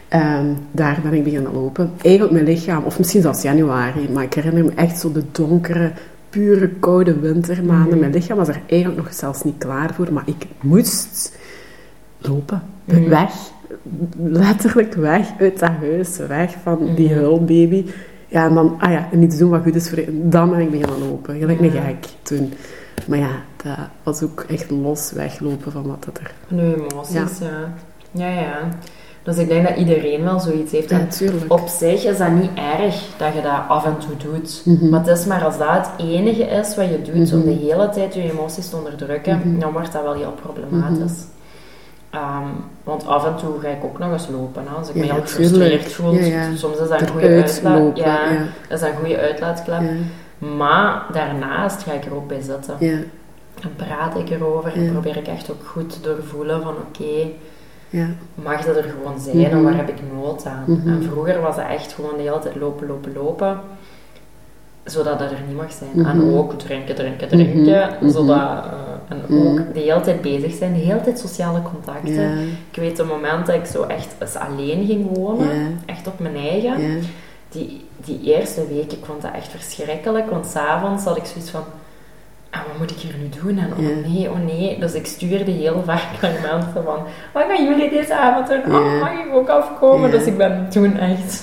Ehm, 0.09 0.47
daar 0.71 0.99
ben 1.03 1.13
ik 1.13 1.25
beginnen 1.25 1.53
lopen. 1.53 1.91
Eigenlijk 2.03 2.33
mijn 2.33 2.45
lichaam, 2.45 2.85
of 2.85 2.99
misschien 2.99 3.23
zelfs 3.23 3.43
januari, 3.43 4.09
maar 4.13 4.25
ik 4.25 4.35
herinner 4.35 4.65
me 4.65 4.73
echt 4.75 4.99
zo 5.01 5.13
de 5.13 5.25
donkere, 5.33 5.93
pure, 6.31 6.69
koude 6.69 7.19
wintermaanden. 7.21 7.99
Mijn 7.99 8.12
lichaam 8.12 8.37
was 8.37 8.49
er 8.49 8.61
eigenlijk 8.67 9.03
nog 9.03 9.12
zelfs 9.15 9.43
niet 9.43 9.59
klaar 9.59 9.94
voor, 9.94 10.12
maar 10.12 10.23
ik 10.27 10.47
moest 10.61 11.38
lopen. 12.19 12.62
Weg. 12.85 13.32
Letterlijk 14.23 14.94
weg 14.94 15.29
uit 15.38 15.59
dat 15.59 15.71
huis. 15.81 16.17
Weg 16.17 16.55
van 16.62 16.94
die 16.94 17.06
Mhm. 17.09 17.15
huilbaby. 17.19 17.85
Ja, 18.29 18.47
en 18.47 18.55
dan, 18.55 18.77
ah 18.79 18.91
ja, 18.93 19.09
en 19.12 19.23
iets 19.23 19.38
doen 19.38 19.50
wat 19.50 19.62
goed 19.62 19.75
is 19.75 19.88
voor 19.88 19.99
je. 19.99 20.29
Dan 20.29 20.50
ben 20.50 20.61
ik 20.61 20.71
beginnen 20.71 20.99
lopen. 21.09 21.38
Gelijk 21.38 21.61
een 21.61 21.73
Ja. 21.73 21.82
gek 21.82 22.06
toen. 22.23 22.53
Maar 23.06 23.19
ja, 23.19 23.31
dat 23.62 23.77
was 24.03 24.23
ook 24.23 24.44
echt 24.49 24.71
los 24.71 25.12
weglopen 25.12 25.73
van 25.73 25.87
wat 25.87 26.05
dat 26.05 26.19
er... 26.19 26.35
Van 26.49 26.59
uw 26.59 26.73
emoties, 26.75 27.38
ja. 27.38 27.49
ja. 28.12 28.31
Ja, 28.41 28.69
Dus 29.22 29.37
ik 29.37 29.49
denk 29.49 29.69
dat 29.69 29.76
iedereen 29.76 30.25
wel 30.25 30.40
zoiets 30.40 30.72
heeft. 30.72 30.90
En 30.90 30.99
Natuurlijk. 30.99 31.52
op 31.52 31.69
zich 31.69 32.05
is 32.05 32.19
dat 32.19 32.31
niet 32.31 32.50
erg 32.55 32.94
dat 33.17 33.34
je 33.34 33.40
dat 33.43 33.61
af 33.69 33.84
en 33.84 33.96
toe 33.99 34.31
doet. 34.31 34.62
Mhm. 34.64 34.88
Maar 34.88 35.00
het 35.06 35.19
is 35.19 35.25
maar 35.26 35.44
als 35.44 35.58
dat 35.58 35.69
het 35.70 35.90
enige 35.99 36.43
is 36.43 36.76
wat 36.76 36.88
je 36.88 37.02
doet 37.02 37.32
om 37.32 37.38
Mhm. 37.38 37.49
de 37.49 37.55
hele 37.55 37.88
tijd 37.88 38.14
je 38.14 38.31
emoties 38.32 38.69
te 38.70 38.76
onderdrukken, 38.76 39.38
Mhm. 39.44 39.58
dan 39.58 39.72
wordt 39.72 39.93
dat 39.93 40.02
wel 40.02 40.14
heel 40.14 40.34
problematisch. 40.43 41.19
Ehm, 42.11 42.46
want 42.84 43.06
af 43.06 43.26
en 43.26 43.37
toe 43.37 43.61
ga 43.61 43.69
ik 43.69 43.84
ook 43.84 43.99
nog 43.99 44.12
eens 44.12 44.28
lopen. 44.28 44.62
Hè. 44.69 44.75
Als 44.75 44.88
ik 44.88 44.94
Ja, 44.94 45.00
me 45.00 45.12
heel 45.12 45.20
gefrustreerd 45.20 45.93
voel, 45.93 46.12
Ja, 46.14 46.55
soms 46.56 46.76
is 46.78 46.88
dat 46.88 47.00
een 47.00 47.08
goede 47.08 47.26
uitlaat. 47.28 47.96
Ja, 47.99 48.31
ja. 48.31 48.43
dat 48.69 48.81
is 48.82 48.88
een 48.88 48.96
goede 48.96 49.19
uitlaatklep. 49.19 49.81
Ja, 49.81 50.46
Maar 50.56 51.02
daarnaast 51.12 51.82
ga 51.82 51.93
ik 51.93 52.05
er 52.05 52.14
ook 52.14 52.28
bij 52.28 52.40
zitten. 52.40 52.75
En 53.62 53.75
praat 53.76 54.19
ik 54.19 54.31
erover 54.31 54.72
en 54.75 54.93
probeer 54.93 55.17
ik 55.17 55.26
echt 55.26 55.50
ook 55.50 55.64
goed 55.67 55.90
te 55.90 56.00
doorvoelen 56.00 56.62
van 56.62 56.75
oké, 56.88 57.31
ja. 57.91 58.07
mag 58.35 58.65
dat 58.65 58.77
er 58.77 58.83
gewoon 58.99 59.21
zijn 59.21 59.37
Mhm. 59.37 59.51
en 59.51 59.63
waar 59.63 59.77
heb 59.77 59.89
ik 59.89 59.97
nood 60.15 60.47
aan? 60.47 60.65
Mhm. 60.67 60.89
En 60.89 61.03
vroeger 61.03 61.41
was 61.41 61.57
het 61.57 61.67
echt 61.69 61.93
gewoon 61.93 62.17
de 62.17 62.23
hele 62.23 62.39
tijd 62.39 62.57
lopen, 62.57 62.87
lopen, 62.87 63.13
lopen, 63.13 63.61
zodat 64.85 65.19
dat 65.19 65.31
er 65.31 65.37
niet 65.49 65.57
mag 65.57 65.73
zijn. 65.73 65.91
Mhm. 65.95 66.07
En 66.09 66.35
ook 66.35 66.53
drinken, 66.59 66.95
drinken, 66.95 67.29
drinken, 67.29 67.89
Mhm. 68.01 68.11
zodat, 68.11 68.37
eh, 68.65 68.71
en 69.09 69.23
Mhm. 69.29 69.47
ook 69.47 69.75
de 69.75 69.81
hele 69.81 70.01
tijd 70.01 70.21
bezig 70.23 70.53
zijn, 70.55 70.73
de 70.73 70.79
hele 70.79 71.01
tijd 71.01 71.19
sociale 71.19 71.63
contacten. 71.63 72.13
Ja, 72.23 72.31
Ik 72.70 72.77
weet 72.81 72.99
het 72.99 73.09
moment 73.09 73.47
dat 73.47 73.55
ik 73.55 73.65
zo 73.67 73.82
echt 73.82 74.15
eens 74.19 74.35
alleen 74.37 74.87
ging 74.87 75.17
wonen, 75.17 75.55
ja, 75.59 75.67
echt 75.87 76.06
op 76.06 76.19
mijn 76.19 76.37
eigen, 76.37 77.01
die, 77.49 77.85
die 78.05 78.20
eerste 78.23 78.67
week, 78.69 78.93
ik 78.93 79.05
vond 79.05 79.23
dat 79.23 79.31
echt 79.35 79.49
verschrikkelijk, 79.49 80.31
want 80.31 80.47
s'avonds 80.47 81.05
had 81.05 81.17
ik 81.17 81.25
zoiets 81.25 81.51
van, 81.51 81.63
ah, 82.51 82.61
wat 82.67 82.79
moet 82.79 82.91
ik 82.91 82.97
hier 82.97 83.15
nu 83.19 83.29
doen? 83.43 83.59
En 83.59 83.73
oh 83.73 83.83
Ja. 83.83 84.09
nee, 84.09 84.31
oh 84.31 84.37
nee. 84.47 84.79
Dus 84.81 84.93
ik 84.95 85.07
stuurde 85.07 85.51
heel 85.51 85.83
vaak 85.85 86.07
naar 86.23 86.33
mensen 86.53 86.85
van, 86.85 86.99
wat 87.33 87.45
gaan 87.49 87.65
jullie 87.65 87.91
deze 87.91 88.15
avond 88.17 88.49
doen? 88.49 88.75
Oh, 88.75 89.01
mag 89.01 89.13
ik 89.13 89.35
ook 89.35 89.49
afkomen? 89.49 90.11
Dus 90.11 90.25
ik 90.25 90.37
ben 90.37 90.67
toen 90.71 90.99
echt 90.99 91.43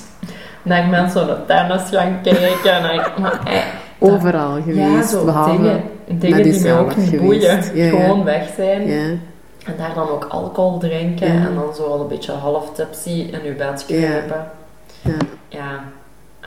naar 0.62 0.88
mensen 0.88 1.22
aan 1.22 1.28
de 1.28 1.46
tennis 1.46 1.82
gaan 1.90 2.22
kijken. 2.22 2.90
En 2.90 2.96
ik, 2.96 3.18
maar, 3.18 3.40
eh, 3.46 3.62
Overal 4.00 4.52
geweest, 4.62 5.12
ja, 5.12 5.18
zo 5.18 5.26
behalve... 5.26 5.52
dingen, 5.52 5.84
dingen 6.06 6.44
die 6.44 6.62
mij 6.62 6.78
ook 6.78 6.96
niet 6.96 7.22
boeien. 7.22 7.64
Gewoon 7.64 8.24
weg 8.24 8.50
zijn. 8.56 8.82
En 9.66 9.74
daar 9.78 9.94
dan 9.96 10.10
ook 10.10 10.26
alcohol 10.30 10.78
drinken. 10.78 11.28
En 11.28 11.56
dan 11.56 11.76
zo 11.76 11.84
al 11.84 12.02
een 12.02 12.08
beetje 12.08 12.32
half 12.32 12.74
tipsy 12.74 13.10
in 13.10 13.40
uw 13.46 13.56
bed 13.56 13.86
kruipen. 13.86 14.52
ja. 15.48 15.84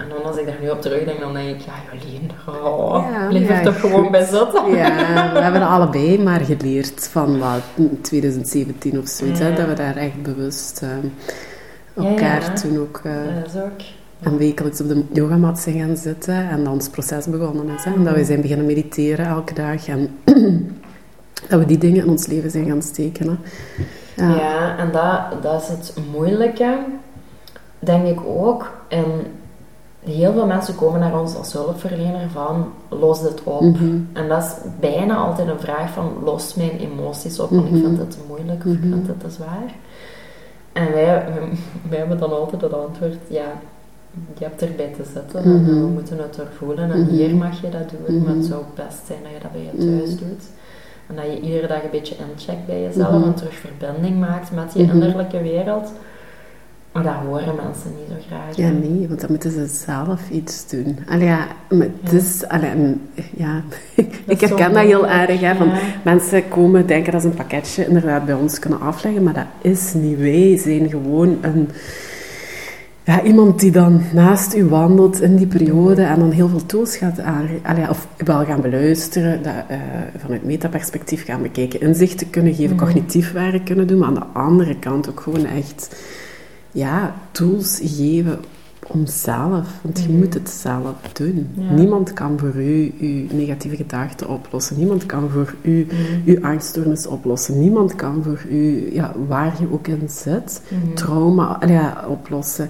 En 0.01 0.09
dan 0.09 0.25
als 0.25 0.37
ik 0.37 0.47
daar 0.47 0.59
nu 0.61 0.71
op 0.71 0.81
terugdenk, 0.83 1.21
dan 1.21 1.33
denk 1.33 1.49
ik, 1.49 1.61
ja 1.61 1.73
Jolien, 1.93 2.31
oh, 2.65 3.07
Ja, 3.11 3.27
blijf 3.29 3.49
ja, 3.49 3.55
er 3.59 3.65
toch 3.65 3.81
gewoon 3.81 4.11
bij 4.11 4.25
zitten. 4.25 4.71
Ja, 4.71 5.33
we 5.33 5.39
hebben 5.41 5.63
allebei 5.67 6.23
maar 6.23 6.41
geleerd 6.41 7.09
van 7.13 7.39
wat, 7.39 7.61
2017 8.01 8.99
of 8.99 9.09
zoiets, 9.09 9.41
hè, 9.41 9.55
dat 9.55 9.67
we 9.67 9.73
daar 9.75 9.97
echt 9.97 10.23
bewust 10.23 10.83
ehm, 10.83 11.07
elkaar 12.09 12.55
toen 12.61 12.79
ook 12.79 13.01
eh, 13.05 13.13
Dat 13.43 13.55
is 13.55 13.61
ook. 13.61 13.81
en 14.21 14.37
wekelijks 14.39 14.81
op 14.81 14.89
de 14.89 15.05
yogamat 15.13 15.59
zijn 15.59 15.79
gaan 15.79 15.97
zitten 15.97 16.49
en 16.51 16.65
dan 16.65 16.73
ons 16.73 16.89
proces 16.89 17.27
begonnen 17.27 17.69
is. 17.77 17.85
Hè, 17.85 17.95
en 17.95 18.05
dat 18.05 18.15
we 18.15 18.25
zijn 18.25 18.41
beginnen 18.41 18.67
mediteren 18.67 19.27
elke 19.27 19.55
dag 19.55 19.89
en 19.89 20.19
dat 21.49 21.59
we 21.59 21.67
die 21.67 21.79
dingen 21.79 22.03
in 22.05 22.09
ons 22.11 22.27
leven 22.27 22.51
zijn 22.51 22.67
gaan 22.67 22.83
steken. 22.83 23.27
Hè. 23.27 23.37
Ja, 24.27 24.35
Ja. 24.37 24.77
en 24.79 24.91
dat, 24.93 25.43
dat 25.43 25.63
is 25.63 25.69
het 25.69 25.95
moeilijke, 26.13 26.79
denk 27.79 28.07
ik 28.07 28.19
ook. 28.27 28.71
En 28.89 29.05
heel 30.21 30.33
veel 30.33 30.47
mensen 30.47 30.75
komen 30.75 31.01
naar 31.01 31.21
ons 31.21 31.37
als 31.37 31.53
hulpverlener 31.53 32.29
van, 32.33 32.67
los 32.89 33.23
dit 33.23 33.43
op. 33.45 33.61
Mhm. 33.61 33.99
En 34.13 34.29
dat 34.29 34.43
is 34.43 34.53
bijna 34.81 35.17
altijd 35.17 35.49
een 35.49 35.61
vraag 35.61 35.91
van, 35.91 36.13
los 36.25 36.55
mijn 36.55 36.79
emoties 36.79 37.41
op, 37.41 37.51
want 37.51 37.65
Mhm. 37.71 37.77
ik 37.77 37.83
vind 37.85 37.99
het 37.99 38.11
te 38.11 38.19
moeilijk 38.29 38.65
of 38.67 38.73
ik 38.73 38.81
Mhm. 38.81 38.93
vind 38.93 39.07
het 39.07 39.21
te 39.21 39.31
zwaar. 39.31 39.75
En 40.73 40.93
wij, 40.93 41.25
wij 41.91 41.99
hebben 41.99 42.19
dan 42.19 42.33
altijd 42.33 42.63
het 42.63 42.73
antwoord, 42.73 43.17
ja, 43.29 43.45
je 44.39 44.45
hebt 44.45 44.63
erbij 44.63 44.93
te 44.97 45.05
zitten 45.15 45.43
en 45.43 45.63
Mhm. 45.63 45.81
we 45.81 45.87
moeten 45.87 46.19
het 46.19 46.37
er 46.37 46.49
voelen 46.59 46.91
en 46.91 47.01
Mhm. 47.01 47.11
hier 47.11 47.35
mag 47.35 47.61
je 47.61 47.69
dat 47.69 47.91
doen, 47.91 48.19
maar 48.23 48.29
Mhm. 48.29 48.37
het 48.39 48.47
zou 48.47 48.63
best 48.75 49.07
zijn 49.07 49.19
dat 49.23 49.33
je 49.33 49.39
dat 49.43 49.53
bij 49.53 49.61
je 49.61 49.71
Mhm. 49.85 49.99
thuis 49.99 50.11
doet. 50.19 50.45
En 51.07 51.17
dat 51.17 51.25
je 51.25 51.41
iedere 51.41 51.67
dag 51.67 51.83
een 51.83 51.91
beetje 51.91 52.15
incheckt 52.31 52.67
bij 52.67 52.81
jezelf 52.83 53.11
Mhm. 53.19 53.23
en 53.23 53.35
terug 53.35 53.55
verbinding 53.55 54.19
maakt 54.21 54.51
met 54.53 54.73
die 54.73 54.85
Mhm. 54.87 54.93
innerlijke 54.95 55.43
wereld. 55.43 55.93
Maar 56.93 57.03
dat 57.03 57.13
horen 57.27 57.55
mensen 57.57 57.91
niet 57.99 58.09
zo 58.09 58.15
graag. 58.27 58.57
Ja, 58.57 58.65
hè. 58.65 58.71
nee, 58.73 59.09
want 59.09 59.21
dan 59.21 59.31
moeten 59.31 59.51
ze 59.51 59.67
zelf 59.67 60.31
iets 60.31 60.69
doen. 60.71 60.99
Allee, 61.09 61.27
ja, 61.27 61.47
maar 61.69 61.87
het 62.03 62.11
Ja. 62.13 62.17
is... 62.19 62.45
Allee, 62.49 62.97
ja, 63.37 63.63
ik 64.27 64.41
herken 64.41 64.73
dat 64.73 64.85
heel 64.85 65.07
erg, 65.09 65.41
hè, 65.41 65.55
van 65.55 65.67
ja. 65.69 65.79
mensen 66.05 66.49
komen, 66.49 66.87
denken 66.87 67.13
dat 67.13 67.21
ze 67.23 67.27
een 67.29 67.35
pakketje 67.35 67.87
inderdaad 67.87 68.25
bij 68.25 68.35
ons 68.35 68.59
kunnen 68.59 68.81
afleggen, 68.81 69.23
maar 69.23 69.35
dat 69.35 69.47
is 69.73 69.95
niet. 69.95 70.19
Wij 70.19 70.57
zijn 70.59 70.89
gewoon 70.91 71.39
een... 71.41 71.69
Ja, 73.05 73.23
iemand 73.23 73.61
die 73.61 73.71
dan 73.71 74.03
naast 74.13 74.55
u 74.55 74.65
wandelt 74.65 75.21
in 75.21 75.37
die 75.37 75.47
periode 75.47 76.03
en 76.03 76.19
dan 76.19 76.31
heel 76.31 76.49
veel 76.49 76.67
tools 76.67 76.97
gaat 76.97 77.21
aan, 77.21 77.49
allee, 77.63 77.89
of 77.89 78.07
wel 78.17 78.45
gaan 78.45 78.61
beluisteren, 78.61 79.43
dat, 79.43 79.53
eh, 79.69 79.79
vanuit 80.19 80.45
metaperspectief 80.45 81.25
gaan 81.25 81.43
bekijken, 81.43 81.81
inzichten 81.81 82.31
kunnen 82.31 82.55
geven, 82.55 82.77
Mhm. 82.77 82.85
cognitief 82.85 83.33
werk 83.33 83.65
kunnen 83.65 83.87
doen, 83.87 83.99
maar 83.99 84.09
aan 84.09 84.15
de 84.15 84.25
andere 84.33 84.79
kant 84.79 85.09
ook 85.11 85.21
gewoon 85.21 85.47
echt 85.47 85.97
ja, 86.73 87.15
tools 87.31 87.81
geven 87.83 88.39
om 88.87 89.07
zelf, 89.07 89.69
want 89.83 90.01
je 90.01 90.09
Mhm. 90.09 90.19
moet 90.19 90.35
het 90.35 90.49
zelf 90.49 90.95
doen. 91.13 91.49
Ja. 91.55 91.73
Niemand 91.73 92.13
kan 92.13 92.39
voor 92.39 92.55
u 92.57 92.93
uw 93.01 93.37
negatieve 93.37 93.77
gedachten 93.77 94.29
oplossen. 94.29 94.79
Niemand 94.79 95.07
kan 95.07 95.29
voor 95.31 95.55
u 95.63 95.87
Mhm. 95.91 96.31
uw 96.31 96.45
angststoornis 96.45 97.07
oplossen. 97.07 97.61
Niemand 97.61 97.95
kan 97.95 98.23
voor 98.23 98.41
u, 98.51 98.95
ja, 98.95 99.13
waar 99.29 99.55
je 99.61 99.73
ook 99.73 99.87
in 99.87 100.09
zit, 100.09 100.63
Mhm. 100.69 100.95
trauma 100.95 101.61
ja, 101.67 102.05
oplossen. 102.09 102.69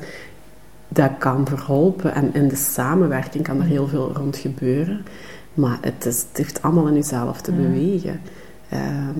Dat 0.88 1.10
kan 1.18 1.46
verholpen 1.46 2.14
en 2.14 2.34
in 2.34 2.48
de 2.48 2.56
samenwerking 2.56 3.44
kan 3.44 3.60
er 3.60 3.66
heel 3.66 3.86
veel 3.88 4.12
rond 4.14 4.36
gebeuren. 4.36 5.00
Maar 5.54 5.78
het, 5.80 6.06
is, 6.06 6.24
het 6.28 6.36
heeft 6.36 6.62
allemaal 6.62 6.86
in 6.88 6.96
uzelf 6.96 7.40
te 7.40 7.52
bewegen. 7.52 8.20
Ehm, 8.68 9.18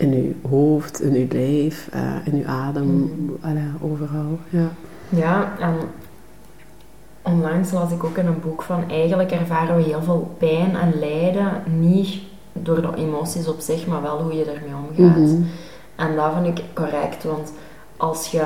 in 0.00 0.12
uw 0.12 0.50
hoofd, 0.50 1.00
in 1.00 1.14
uw 1.14 1.26
lijf, 1.30 1.88
eh, 1.92 2.00
in 2.24 2.34
uw 2.34 2.46
adem, 2.46 2.86
Mhm. 3.40 3.60
overal. 3.92 4.38
Ja. 4.48 4.68
Ja, 5.08 5.52
en 5.60 5.74
onlangs 7.22 7.72
las 7.72 7.92
ik 7.92 8.04
ook 8.04 8.16
in 8.16 8.26
een 8.26 8.40
boek 8.40 8.62
van 8.62 8.84
eigenlijk 8.90 9.30
ervaren 9.30 9.76
we 9.76 9.82
heel 9.82 10.02
veel 10.02 10.34
pijn 10.38 10.76
en 10.76 10.98
lijden 10.98 11.62
niet 11.80 12.20
door 12.52 12.80
de 12.82 12.88
emoties 12.96 13.48
op 13.48 13.60
zich, 13.60 13.86
maar 13.86 14.02
wel 14.02 14.22
hoe 14.22 14.34
je 14.34 14.44
ermee 14.44 14.74
omgaat. 14.90 15.16
Mhm. 15.18 15.42
En 15.96 16.16
dat 16.16 16.32
vind 16.42 16.58
ik 16.58 16.64
correct, 16.74 17.24
want 17.24 17.52
als 17.96 18.26
je 18.30 18.44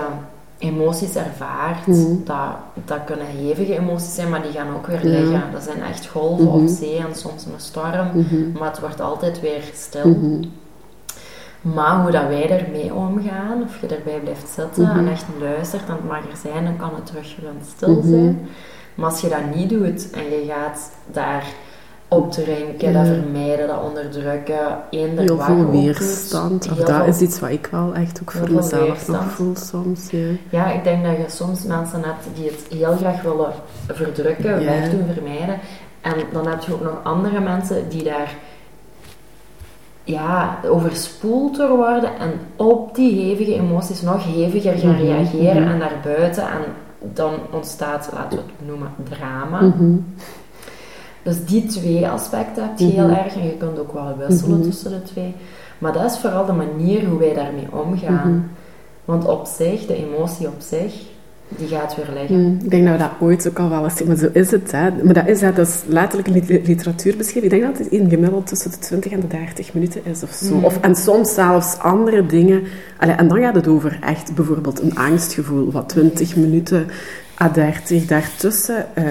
emoties 0.58 1.14
ervaart, 1.16 1.86
Mhm. 1.86 2.04
dat, 2.24 2.56
dat 2.84 2.98
kunnen 3.04 3.26
hevige 3.26 3.78
emoties 3.78 4.14
zijn, 4.14 4.28
maar 4.28 4.42
die 4.42 4.50
gaan 4.52 4.74
ook 4.74 4.86
weer 4.86 5.06
Ja. 5.08 5.18
liggen. 5.20 5.42
Dat 5.52 5.62
zijn 5.62 5.82
echt 5.82 6.06
golven 6.06 6.44
Mhm. 6.44 6.54
op 6.54 6.68
zee 6.68 6.96
en 6.98 7.14
soms 7.14 7.44
een 7.44 7.52
storm, 7.60 8.08
maar 8.58 8.68
het 8.70 8.80
wordt 8.80 9.00
altijd 9.00 9.40
weer 9.40 9.62
stil. 9.74 10.16
Mhm. 11.64 11.74
Maar 11.74 12.02
hoe 12.02 12.10
dat 12.10 12.26
wij 12.28 12.50
ermee 12.50 12.94
omgaan, 12.94 13.62
of 13.62 13.80
je 13.80 13.86
erbij 13.96 14.18
blijft 14.22 14.48
zitten 14.54 14.82
Mhm. 14.82 14.98
en 14.98 15.08
echt 15.08 15.24
luistert 15.40 15.82
en 15.88 15.92
het 15.94 16.04
mag 16.08 16.18
er 16.18 16.36
zijn, 16.42 16.64
dan 16.64 16.76
kan 16.76 16.90
het 16.94 17.06
terug 17.06 17.34
gewoon 17.34 17.58
stil 17.76 17.88
Mhm. 17.94 18.08
zijn. 18.08 18.48
Maar 18.94 19.10
als 19.10 19.20
je 19.20 19.28
dat 19.28 19.54
niet 19.54 19.68
doet 19.70 20.10
en 20.10 20.22
je 20.22 20.44
gaat 20.48 20.90
daar 21.12 21.44
opdrinken, 22.08 22.92
Ja. 22.92 22.98
dat 23.02 23.06
vermijden, 23.06 23.66
dat 23.66 23.82
onderdrukken, 23.82 24.78
eender 24.90 25.24
Heel 25.24 25.38
veel 25.38 25.56
doet, 25.56 25.70
weerstand. 25.70 26.70
Of 26.70 26.78
dat 26.78 27.06
is 27.06 27.20
iets 27.20 27.40
wat 27.40 27.50
ik 27.50 27.68
wel 27.70 27.94
echt 27.94 28.20
ook 28.22 28.30
voor 28.30 28.50
mezelf 28.50 28.86
weerstand. 28.86 29.20
nog 29.20 29.30
voel 29.30 29.56
soms. 29.56 30.10
Ja. 30.10 30.26
Ja, 30.50 30.72
ik 30.72 30.84
denk 30.84 31.04
dat 31.04 31.16
je 31.16 31.24
soms 31.28 31.64
mensen 31.64 32.02
hebt 32.04 32.26
die 32.34 32.44
het 32.46 32.66
heel 32.78 32.96
graag 32.96 33.22
willen 33.22 33.52
verdrukken, 33.92 34.60
Ja. 34.60 34.66
wegdoen, 34.80 35.04
vermijden. 35.14 35.58
En 36.00 36.14
dan 36.32 36.46
heb 36.48 36.62
je 36.62 36.72
ook 36.74 36.82
nog 36.82 37.00
andere 37.02 37.40
mensen 37.40 37.88
die 37.88 38.02
daar 38.02 38.34
ja, 40.04 40.58
overspoeld 40.66 41.56
door 41.56 41.76
worden 41.76 42.18
en 42.18 42.30
op 42.56 42.94
die 42.94 43.22
hevige 43.22 43.54
emoties 43.54 44.02
nog 44.02 44.24
heviger 44.24 44.78
gaan 44.78 44.90
Mhm, 44.90 45.02
reageren 45.02 45.62
mhm. 45.62 45.70
en 45.70 45.78
naar 45.78 46.00
buiten. 46.04 46.42
En 46.42 46.62
dan 47.12 47.34
ontstaat, 47.52 48.10
laten 48.12 48.38
we 48.38 48.44
het 48.46 48.66
noemen, 48.68 48.88
drama. 49.02 49.60
Mhm. 49.60 49.96
Dus 51.22 51.44
die 51.44 51.66
twee 51.66 52.08
aspecten 52.08 52.62
heb 52.62 52.78
je 52.78 52.84
heel 52.84 53.08
erg 53.08 53.34
en 53.34 53.44
je 53.44 53.56
kunt 53.56 53.78
ook 53.78 53.92
wel 53.92 54.16
wisselen 54.28 54.62
tussen 54.62 54.90
de 54.90 55.02
twee. 55.02 55.34
Maar 55.78 55.92
dat 55.92 56.10
is 56.10 56.18
vooral 56.18 56.46
de 56.46 56.52
manier 56.52 57.04
hoe 57.06 57.18
wij 57.18 57.34
daarmee 57.34 57.68
omgaan. 57.70 58.50
Want 59.04 59.24
op 59.26 59.46
zich, 59.46 59.86
de 59.86 59.96
emotie 59.96 60.46
op 60.46 60.60
zich, 60.60 60.94
die 61.48 61.68
gaat 61.68 61.96
weer 61.96 62.08
liggen. 62.14 62.40
Mm, 62.40 62.58
Ik 62.62 62.70
denk 62.70 62.84
dat 62.84 62.92
we 62.92 62.98
dat 62.98 63.10
ooit 63.20 63.48
ook 63.48 63.58
al 63.58 63.68
wel 63.68 63.84
eens 63.84 64.02
maar 64.02 64.16
zo 64.16 64.28
is 64.32 64.50
het. 64.50 64.72
Hè. 64.72 64.90
Maar 65.02 65.14
dat 65.14 65.26
is, 65.28 65.40
dat 65.40 65.58
is 65.58 65.82
letterlijk 65.86 66.28
in 66.28 66.44
de 66.46 66.60
literatuur 66.64 67.16
beschreven. 67.16 67.42
Ik 67.44 67.50
denk 67.50 67.62
dat 67.62 67.78
het 67.78 67.86
in 67.86 68.10
gemiddeld 68.10 68.46
tussen 68.46 68.70
de 68.70 68.78
20 68.78 69.12
en 69.12 69.20
de 69.20 69.26
30 69.26 69.74
minuten 69.74 70.00
is 70.04 70.22
of 70.22 70.30
zo. 70.32 70.54
Mm. 70.54 70.64
Of, 70.64 70.80
en 70.80 70.94
soms 70.96 71.34
zelfs 71.34 71.78
andere 71.78 72.26
dingen. 72.26 72.62
Allee, 72.98 73.14
en 73.14 73.28
dan 73.28 73.38
gaat 73.40 73.54
het 73.54 73.68
over 73.68 73.98
echt 74.00 74.34
bijvoorbeeld 74.34 74.80
een 74.82 74.96
angstgevoel, 74.96 75.70
wat 75.72 75.88
20 75.88 76.36
minuten 76.36 76.86
à 77.42 77.48
30 77.48 78.06
daartussen. 78.06 78.86
eh 78.96 79.04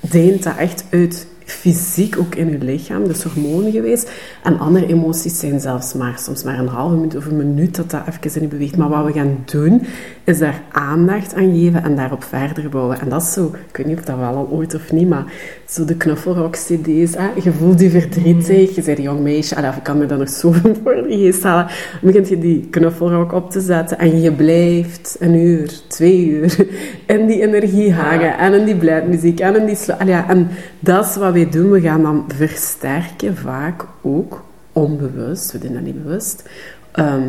deint 0.00 0.42
dat 0.42 0.56
echt 0.56 0.84
uit 0.90 1.26
fysiek 1.44 2.18
ook 2.18 2.34
in 2.34 2.50
je 2.50 2.58
lichaam, 2.58 3.06
dus 3.06 3.22
hormonen 3.22 3.72
geweest. 3.72 4.10
En 4.42 4.58
andere 4.58 4.86
emoties 4.86 5.38
zijn 5.38 5.60
zelfs 5.60 5.94
maar 5.94 6.18
soms 6.18 6.42
maar 6.42 6.58
een 6.58 6.68
halve 6.68 6.94
minuut 6.94 7.16
of 7.16 7.26
een 7.26 7.36
minuut 7.36 7.76
dat 7.76 7.90
dat 7.90 8.02
even 8.08 8.34
in 8.34 8.42
je 8.42 8.48
beweegt. 8.48 8.76
Maar 8.76 8.88
wat 8.88 9.04
we 9.04 9.12
gaan 9.12 9.38
doen, 9.44 9.82
is 10.26 10.38
daar 10.38 10.62
aandacht 10.70 11.34
aan 11.34 11.54
geven 11.54 11.82
en 11.82 11.96
daarop 11.96 12.24
verder 12.24 12.68
bouwen. 12.68 13.00
En 13.00 13.08
dat 13.08 13.22
is 13.22 13.32
zo, 13.32 13.54
ik 13.68 13.76
weet 13.76 13.86
niet 13.86 13.98
of 13.98 14.04
dat 14.04 14.18
wel 14.18 14.34
al 14.34 14.48
ooit 14.50 14.74
of 14.74 14.92
niet, 14.92 15.08
maar 15.08 15.24
zo 15.68 15.84
de 15.84 15.96
knuffelrock-cd's. 15.96 17.16
Je 17.42 17.52
voelt 17.58 17.80
je 17.80 17.90
verdrietig, 17.90 18.74
je 18.74 18.82
bent 18.82 18.98
een 18.98 19.04
jong 19.04 19.20
meisje, 19.20 19.56
allee, 19.56 19.70
ik 19.70 19.82
kan 19.82 19.98
me 19.98 20.06
dan 20.06 20.18
nog 20.18 20.28
zo 20.28 20.52
voor 20.82 20.94
de 20.94 21.06
geest 21.08 21.42
halen. 21.42 21.66
Dan 21.66 22.00
begint 22.00 22.28
je 22.28 22.38
die 22.38 22.66
knuffelrock 22.70 23.32
op 23.32 23.50
te 23.50 23.60
zetten 23.60 23.98
en 23.98 24.20
je 24.20 24.32
blijft 24.32 25.16
een 25.18 25.34
uur, 25.34 25.80
twee 25.88 26.28
uur 26.28 26.66
in 27.16 27.26
die 27.26 27.42
energie 27.42 27.92
hangen 27.92 28.38
en 28.38 28.54
in 28.54 28.64
die 28.64 28.76
blijmuziek 28.76 29.40
en 29.40 29.56
in 29.56 29.66
die... 29.66 29.92
Allee, 29.98 30.14
en 30.14 30.48
dat 30.80 31.06
is 31.06 31.16
wat 31.16 31.32
wij 31.32 31.50
doen. 31.50 31.70
We 31.70 31.80
gaan 31.80 32.02
dan 32.02 32.24
versterken, 32.34 33.36
vaak 33.36 33.84
ook 34.02 34.44
onbewust, 34.72 35.52
we 35.52 35.58
doen 35.58 35.72
dat 35.72 35.82
niet 35.82 36.02
bewust, 36.02 36.48
ehm, 36.92 37.22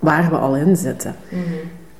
waar 0.00 0.30
we 0.30 0.36
al 0.36 0.56
in 0.56 0.76
zitten. 0.76 1.14
Mhm. 1.28 1.42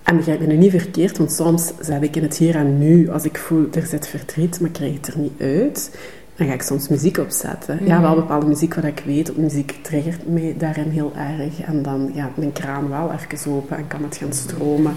En 0.02 0.16
begrijp 0.16 0.40
me 0.40 0.46
nu 0.46 0.56
niet 0.56 0.70
verkeerd, 0.70 1.18
want 1.18 1.32
soms 1.32 1.72
zet 1.80 2.02
ik 2.02 2.16
in 2.16 2.22
het 2.22 2.36
hier 2.36 2.54
en 2.56 2.78
nu, 2.78 3.10
als 3.10 3.24
ik 3.24 3.38
voel, 3.38 3.66
er 3.72 3.86
zit 3.86 4.06
verdriet, 4.06 4.60
maar 4.60 4.68
ik 4.68 4.74
krijg 4.74 4.94
het 4.94 5.06
er 5.06 5.18
niet 5.18 5.40
uit, 5.40 5.98
dan 6.36 6.46
ga 6.46 6.52
ik 6.54 6.62
soms 6.62 6.88
muziek 6.88 7.18
opzetten. 7.18 7.78
Ja, 7.84 7.92
Mhm. 7.94 8.02
wel 8.02 8.14
bepaalde 8.14 8.46
muziek 8.46 8.74
wat 8.74 8.84
ik 8.84 9.02
weet, 9.06 9.36
muziek 9.36 9.78
triggert 9.82 10.28
mij 10.32 10.54
daarin 10.58 10.88
heel 10.90 11.12
erg. 11.16 11.60
En 11.60 11.82
dan 11.82 12.12
gaat 12.16 12.36
mijn 12.36 12.52
kraan 12.52 12.88
wel 12.88 13.12
even 13.12 13.52
open 13.52 13.76
en 13.76 13.86
kan 13.86 14.02
het 14.02 14.16
gaan 14.16 14.32
stromen. 14.32 14.94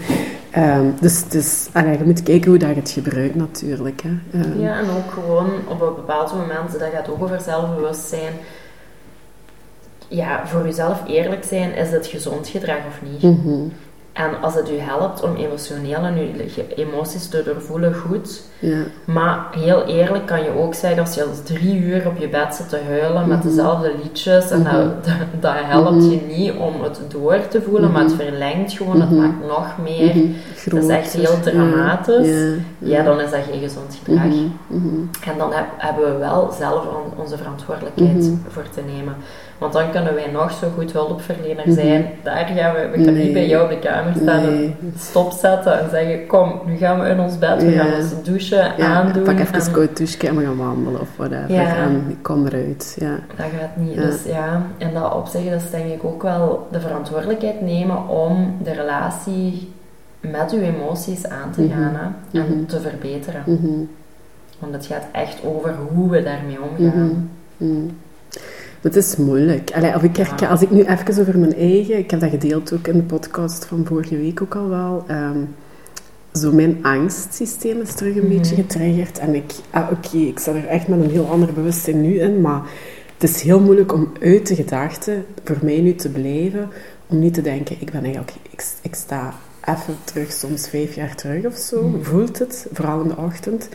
Ehm, 0.51 0.85
dus 1.01 1.23
dus 1.29 1.67
allee, 1.71 1.97
je 1.97 2.03
moet 2.03 2.23
kijken 2.23 2.49
hoe 2.49 2.59
dat 2.59 2.69
je 2.69 2.75
het 2.75 2.89
gebruikt 2.89 3.35
natuurlijk. 3.35 4.01
Hè. 4.01 4.39
Ehm, 4.39 4.59
Ja, 4.59 4.79
en 4.79 4.85
ook 4.89 5.11
gewoon 5.11 5.49
op 5.67 5.81
een 5.81 5.95
bepaald 5.95 6.33
moment, 6.33 6.71
dat 6.79 6.89
gaat 6.93 7.09
ook 7.09 7.23
over 7.23 7.41
zelfbewustzijn. 7.41 8.33
Ja, 10.07 10.41
voor 10.47 10.63
jezelf 10.65 11.01
eerlijk 11.07 11.43
zijn, 11.43 11.75
is 11.75 11.91
het 11.91 12.07
gezond 12.07 12.47
gedrag 12.47 12.77
of 12.87 13.01
niet? 13.11 13.21
mhm, 13.21 13.59
En 14.13 14.41
als 14.41 14.55
het 14.55 14.69
u 14.71 14.77
helpt 14.79 15.23
om 15.23 15.35
emotioneel 15.35 15.97
en 15.99 16.17
uw 16.17 16.27
emoties 16.75 17.27
te 17.29 17.43
doorvoelen, 17.45 17.93
goed. 17.95 18.41
ja. 18.59 18.77
Maar 19.05 19.45
heel 19.51 19.85
eerlijk 19.85 20.25
kan 20.25 20.43
je 20.43 20.57
ook 20.57 20.73
zeggen, 20.73 20.99
als 20.99 21.13
je 21.15 21.23
als 21.23 21.43
drie 21.43 21.77
uur 21.79 22.07
op 22.07 22.17
je 22.17 22.29
bed 22.29 22.55
zit 22.55 22.69
te 22.69 22.79
huilen 22.87 23.27
met 23.27 23.37
Mhm. 23.37 23.47
dezelfde 23.47 23.91
liedjes, 24.03 24.51
en 24.51 24.59
Mhm. 24.61 24.71
dat, 24.75 25.05
dat, 25.05 25.13
dat 25.39 25.53
helpt 25.55 25.91
Mhm. 25.91 26.09
je 26.09 26.21
niet 26.27 26.53
om 26.57 26.81
het 26.83 26.99
door 27.07 27.47
te 27.47 27.61
voelen, 27.61 27.91
maar 27.91 28.01
het 28.03 28.13
Mhm. 28.15 28.21
verlengt 28.21 28.73
gewoon, 28.73 29.01
het 29.01 29.09
Mhm. 29.09 29.19
maakt 29.21 29.45
nog 29.47 29.67
meer. 29.83 30.15
mhm, 30.15 30.31
Dat 30.69 30.83
is 30.83 30.87
echt 30.89 31.13
heel 31.13 31.39
dramatisch. 31.39 32.27
Ja, 32.79 32.97
Ja, 32.97 33.03
dan 33.03 33.19
is 33.19 33.31
dat 33.31 33.39
geen 33.51 33.59
gezond 33.61 33.99
gedrag. 34.03 34.23
Mhm, 34.25 34.47
mhm. 34.67 34.95
En 35.31 35.37
dan 35.37 35.53
heb- 35.53 35.65
hebben 35.77 36.11
we 36.13 36.17
wel 36.17 36.51
zelf 36.59 36.85
on- 36.85 37.23
onze 37.23 37.37
verantwoordelijkheid 37.37 38.17
Mhm. 38.17 38.33
voor 38.49 38.63
te 38.73 38.81
nemen. 38.95 39.15
Want 39.63 39.75
dan 39.75 39.91
kunnen 39.91 40.13
wij 40.13 40.31
nog 40.31 40.51
zo 40.51 40.67
goed 40.75 40.91
hulpverlener 40.91 41.63
Mhm. 41.67 41.73
zijn. 41.73 42.05
Daar 42.23 42.45
gaan 42.55 42.73
we, 42.73 42.79
we 42.81 42.89
kunnen 42.91 43.13
Nee. 43.13 43.23
niet 43.23 43.33
bij 43.33 43.47
jou 43.47 43.63
op 43.63 43.69
de 43.69 43.79
kamer 43.79 44.13
staan 44.21 44.41
Nee. 44.53 44.65
en 44.81 44.93
stopzetten 44.97 45.79
en 45.79 45.89
zeggen: 45.89 46.27
Kom, 46.27 46.61
nu 46.65 46.77
gaan 46.77 46.99
we 46.99 47.07
in 47.09 47.19
ons 47.19 47.37
bed, 47.37 47.63
we 47.63 47.69
Ja. 47.71 47.83
gaan 47.83 47.93
ons 48.01 48.23
douchen, 48.23 48.71
Ja, 48.77 48.85
aandoen. 48.85 49.23
pak 49.23 49.39
even 49.39 49.53
en 49.53 49.65
een 49.65 49.71
koud 49.71 49.97
douche 49.97 50.27
en 50.27 50.35
we 50.37 50.43
gaan 50.43 50.57
wandelen 50.57 51.01
of 51.01 51.09
whatever. 51.17 51.51
Ja. 51.51 51.75
En 51.75 52.05
ik 52.09 52.17
kom 52.21 52.45
eruit. 52.45 52.95
Ja. 52.99 53.15
Dat 53.35 53.45
gaat 53.59 53.75
niet. 53.75 53.93
Ja. 53.93 54.01
Dus 54.01 54.23
ja, 54.23 54.61
in 54.77 54.93
dat 54.93 55.13
opzicht 55.13 55.51
is 55.63 55.69
denk 55.71 55.93
ik 55.93 56.03
ook 56.03 56.21
wel 56.23 56.67
de 56.71 56.79
verantwoordelijkheid 56.79 57.61
nemen 57.61 58.07
om 58.07 58.55
de 58.63 58.71
relatie 58.73 59.71
met 60.19 60.51
uw 60.53 60.61
emoties 60.61 61.27
aan 61.27 61.51
te 61.51 61.61
Mhm. 61.61 61.71
gaan 61.71 62.15
en 62.31 62.41
Mhm. 62.57 62.65
te 62.65 62.79
verbeteren. 62.79 63.43
Want 64.59 64.73
het 64.73 64.85
gaat 64.85 65.05
echt 65.11 65.39
over 65.45 65.75
hoe 65.93 66.09
we 66.09 66.23
daarmee 66.23 66.57
omgaan. 66.69 67.29
Mhm. 68.83 68.89
Mhm. 68.89 68.95
Het 68.95 68.95
is 68.95 69.15
moeilijk. 69.15 69.71
Allee, 69.71 69.95
of 69.95 70.03
ik 70.03 70.17
herken, 70.17 70.49
als 70.49 70.61
ik 70.61 70.69
nu 70.71 70.83
even 70.83 71.19
over 71.21 71.39
mijn 71.39 71.55
eigen... 71.55 71.97
Ik 71.97 72.11
heb 72.11 72.19
dat 72.19 72.29
gedeeld 72.29 72.73
ook 72.73 72.87
in 72.87 72.93
de 72.97 73.03
podcast 73.03 73.65
van 73.65 73.85
vorige 73.85 74.17
week 74.17 74.41
ook 74.41 74.55
al 74.55 74.69
wel. 74.69 75.03
ehm, 75.07 75.37
zo 76.33 76.51
mijn 76.51 76.77
angstsysteem 76.81 77.81
is 77.81 77.93
terug 77.93 78.15
een 78.15 78.27
beetje 78.27 78.55
getriggerd. 78.55 79.19
En 79.19 79.35
ik... 79.35 79.51
Ah, 79.69 79.91
Oké, 79.91 80.17
ik 80.17 80.39
sta 80.39 80.51
er 80.53 80.67
echt 80.67 80.87
met 80.87 80.99
een 81.03 81.09
heel 81.11 81.27
ander 81.27 81.53
bewustzijn 81.53 82.01
nu 82.01 82.19
in, 82.19 82.41
maar... 82.41 82.61
Het 83.17 83.31
is 83.31 83.41
heel 83.41 83.59
moeilijk 83.59 83.93
om 83.93 84.11
uit 84.21 84.47
de 84.47 84.55
gedachte, 84.55 85.23
voor 85.43 85.57
mij 85.61 85.81
nu 85.81 85.95
te 85.95 86.09
blijven, 86.09 86.69
om 87.07 87.19
niet 87.19 87.33
te 87.33 87.41
denken, 87.41 87.75
ik 87.79 87.91
ben 87.91 88.01
eigenlijk... 88.03 88.31
Ik, 88.51 88.65
ik 88.81 88.95
sta 88.95 89.33
even 89.65 89.95
terug, 90.03 90.31
soms 90.31 90.69
vijf 90.69 90.95
jaar 90.95 91.15
terug 91.15 91.45
of 91.45 91.55
zo. 91.55 91.99
Voelt 92.01 92.39
het, 92.39 92.67
vooral 92.73 93.01
in 93.01 93.07
de 93.07 93.17
ochtend. 93.17 93.69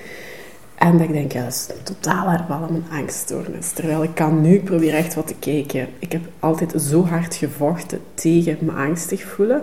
En 0.79 0.93
dat 0.93 1.01
ik 1.01 1.13
denk, 1.13 1.33
ja, 1.33 1.43
dat 1.43 1.53
is 1.53 1.69
totaal 1.83 2.29
herbal 2.29 2.57
aan 2.57 2.73
mijn 2.73 3.03
angststoornis. 3.03 3.71
Terwijl 3.71 4.03
ik 4.03 4.15
kan 4.15 4.41
nu, 4.41 4.61
probeer 4.61 4.95
echt 4.95 5.15
wat 5.15 5.27
te 5.27 5.35
kijken. 5.39 5.89
Ik 5.99 6.13
heb 6.13 6.21
altijd 6.39 6.83
zo 6.83 7.05
hard 7.05 7.35
gevochten 7.35 8.01
tegen 8.15 8.59
me 8.61 8.73
angstig 8.73 9.23
voelen. 9.23 9.63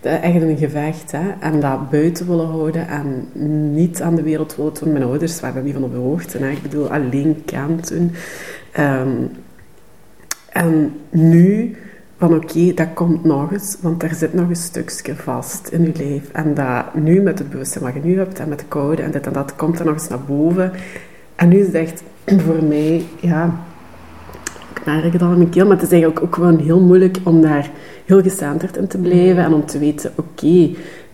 Dat 0.00 0.20
echt 0.20 0.42
een 0.42 0.56
gevecht, 0.56 1.12
hè. 1.12 1.30
En 1.40 1.60
dat 1.60 1.90
buiten 1.90 2.26
willen 2.26 2.46
houden 2.46 2.88
en 2.88 3.28
niet 3.74 4.02
aan 4.02 4.14
de 4.14 4.22
wereld 4.22 4.56
willen. 4.56 4.92
Mijn 4.92 5.04
ouders 5.04 5.40
waren 5.40 5.64
niet 5.64 5.74
van 5.74 5.84
op 5.84 5.92
de 5.92 5.98
hoogte, 5.98 6.38
hè. 6.38 6.50
Ik 6.50 6.62
bedoel, 6.62 6.90
alleen 6.90 7.42
kan 7.44 7.80
toen. 7.80 8.12
Ehm, 8.72 9.16
en 10.48 10.92
nu, 11.10 11.76
van 12.20 12.34
oké, 12.34 12.74
dat 12.74 12.88
komt 12.94 13.24
nog 13.24 13.52
eens, 13.52 13.76
want 13.80 14.02
er 14.02 14.14
zit 14.14 14.34
nog 14.34 14.48
een 14.48 14.56
stukje 14.56 15.16
vast 15.16 15.68
in 15.68 15.82
je 15.82 15.92
lijf. 15.96 16.30
En 16.32 16.54
dat 16.54 16.94
nu 16.94 17.20
met 17.20 17.38
het 17.38 17.50
bewustzijn 17.50 17.84
wat 17.84 17.94
je 17.94 18.00
nu 18.00 18.18
hebt 18.18 18.38
en 18.38 18.48
met 18.48 18.58
de 18.58 18.64
koude 18.68 19.02
en 19.02 19.10
dit 19.10 19.26
en 19.26 19.32
dat, 19.32 19.56
komt 19.56 19.78
er 19.78 19.84
nog 19.84 19.94
eens 19.94 20.08
naar 20.08 20.24
boven. 20.26 20.72
En 21.34 21.48
nu 21.48 21.58
is 21.58 21.66
het 21.66 21.74
echt 21.74 22.02
voor 22.46 22.64
mij, 22.64 23.04
ja, 23.20 23.60
ik 24.74 24.84
merk 24.84 25.12
het 25.12 25.22
al 25.22 25.30
in 25.30 25.38
mijn 25.38 25.50
keel, 25.50 25.66
maar 25.66 25.76
het 25.76 25.84
is 25.84 25.92
eigenlijk 25.92 26.22
ook 26.22 26.34
gewoon 26.34 26.58
heel 26.58 26.80
moeilijk 26.80 27.18
om 27.24 27.40
daar 27.40 27.70
heel 28.04 28.22
gecenterd 28.22 28.76
in 28.76 28.86
te 28.86 28.98
blijven 28.98 29.44
en 29.44 29.52
om 29.52 29.66
te 29.66 29.78
weten, 29.78 30.12
oké, 30.14 30.70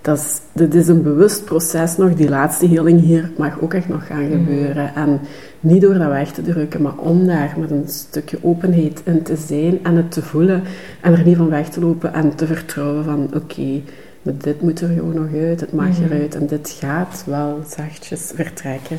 dat 0.07 0.19
is, 0.19 0.41
dit 0.53 0.75
is 0.75 0.89
een 0.89 1.03
bewust 1.03 1.45
proces 1.45 1.97
nog, 1.97 2.15
die 2.15 2.29
laatste 2.29 2.69
healing 2.69 3.01
hier 3.01 3.31
mag 3.37 3.61
ook 3.61 3.75
echt 3.75 3.89
nog 3.89 4.07
gaan 4.07 4.31
gebeuren. 4.31 4.95
En 4.95 5.21
niet 5.61 5.81
door 5.81 5.95
dat 5.95 6.09
weg 6.09 6.33
te 6.33 6.43
drukken, 6.43 6.83
maar 6.83 6.97
om 6.97 7.27
daar 7.27 7.55
met 7.59 7.71
een 7.71 7.89
stukje 7.89 8.39
openheid 8.43 9.01
in 9.05 9.23
te 9.23 9.37
zijn 9.37 9.85
en 9.85 9.97
het 9.97 10.11
te 10.11 10.23
voelen 10.23 10.63
en 11.01 11.13
er 11.13 11.25
niet 11.25 11.37
van 11.37 11.49
weg 11.49 11.69
te 11.69 11.81
lopen 11.81 12.15
en 12.15 12.35
te 12.35 12.47
vertrouwen 12.47 13.05
van, 13.05 13.31
oké, 13.35 13.81
maar 14.23 14.35
dit 14.39 14.63
moet 14.63 14.81
er 14.81 14.89
gewoon 14.89 15.15
nog 15.15 15.35
uit, 15.35 15.61
het 15.61 15.73
mag 15.73 16.01
eruit 16.01 16.35
en 16.35 16.47
dit 16.47 16.77
gaat 16.81 17.25
wel 17.27 17.63
zachtjes 17.69 18.33
vertrekken. 18.35 18.99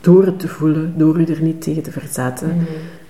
Door 0.00 0.26
het 0.26 0.38
te 0.38 0.48
voelen, 0.48 0.94
door 0.96 1.20
je 1.20 1.26
er 1.26 1.42
niet 1.42 1.62
tegen 1.62 1.82
te 1.82 1.92
verzetten. 1.92 2.66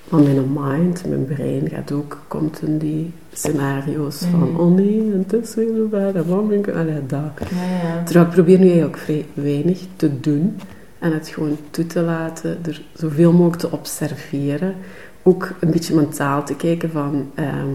Want 0.09 0.25
mijn 0.25 0.53
mind, 0.53 1.05
mijn 1.09 1.27
brein 1.27 1.69
gaat 1.69 1.93
ook, 1.93 2.19
komt 2.27 2.63
in 2.63 2.79
die 2.79 3.13
scenario's 3.39 4.25
van, 4.31 4.59
oh 4.61 4.75
nee, 4.75 5.01
en 5.13 5.25
het 5.29 5.33
is 5.33 5.55
bad, 5.91 6.15
en 6.15 6.27
wat 6.29 6.49
ben 6.49 6.59
ik, 6.59 6.69
allee, 6.69 7.07
dat. 7.07 7.49
Ja, 7.51 7.89
ja. 7.89 8.03
Terwijl 8.05 8.27
ik 8.27 8.33
probeer 8.33 8.59
nu 8.59 8.65
eigenlijk 8.65 8.97
vrij 8.97 9.27
weinig 9.35 9.81
te 9.97 10.21
doen 10.21 10.57
en 10.99 11.13
het 11.13 11.29
gewoon 11.29 11.57
toe 11.71 11.87
te 11.87 12.01
laten, 12.01 12.59
er 12.67 12.83
zoveel 12.95 13.33
mogelijk 13.33 13.61
te 13.61 13.71
observeren. 13.71 14.75
Ook 15.23 15.53
een 15.61 15.71
beetje 15.71 15.95
mentaal 15.95 16.45
te 16.45 16.57
kijken 16.57 16.91
van, 16.91 17.31
ehm, 17.35 17.69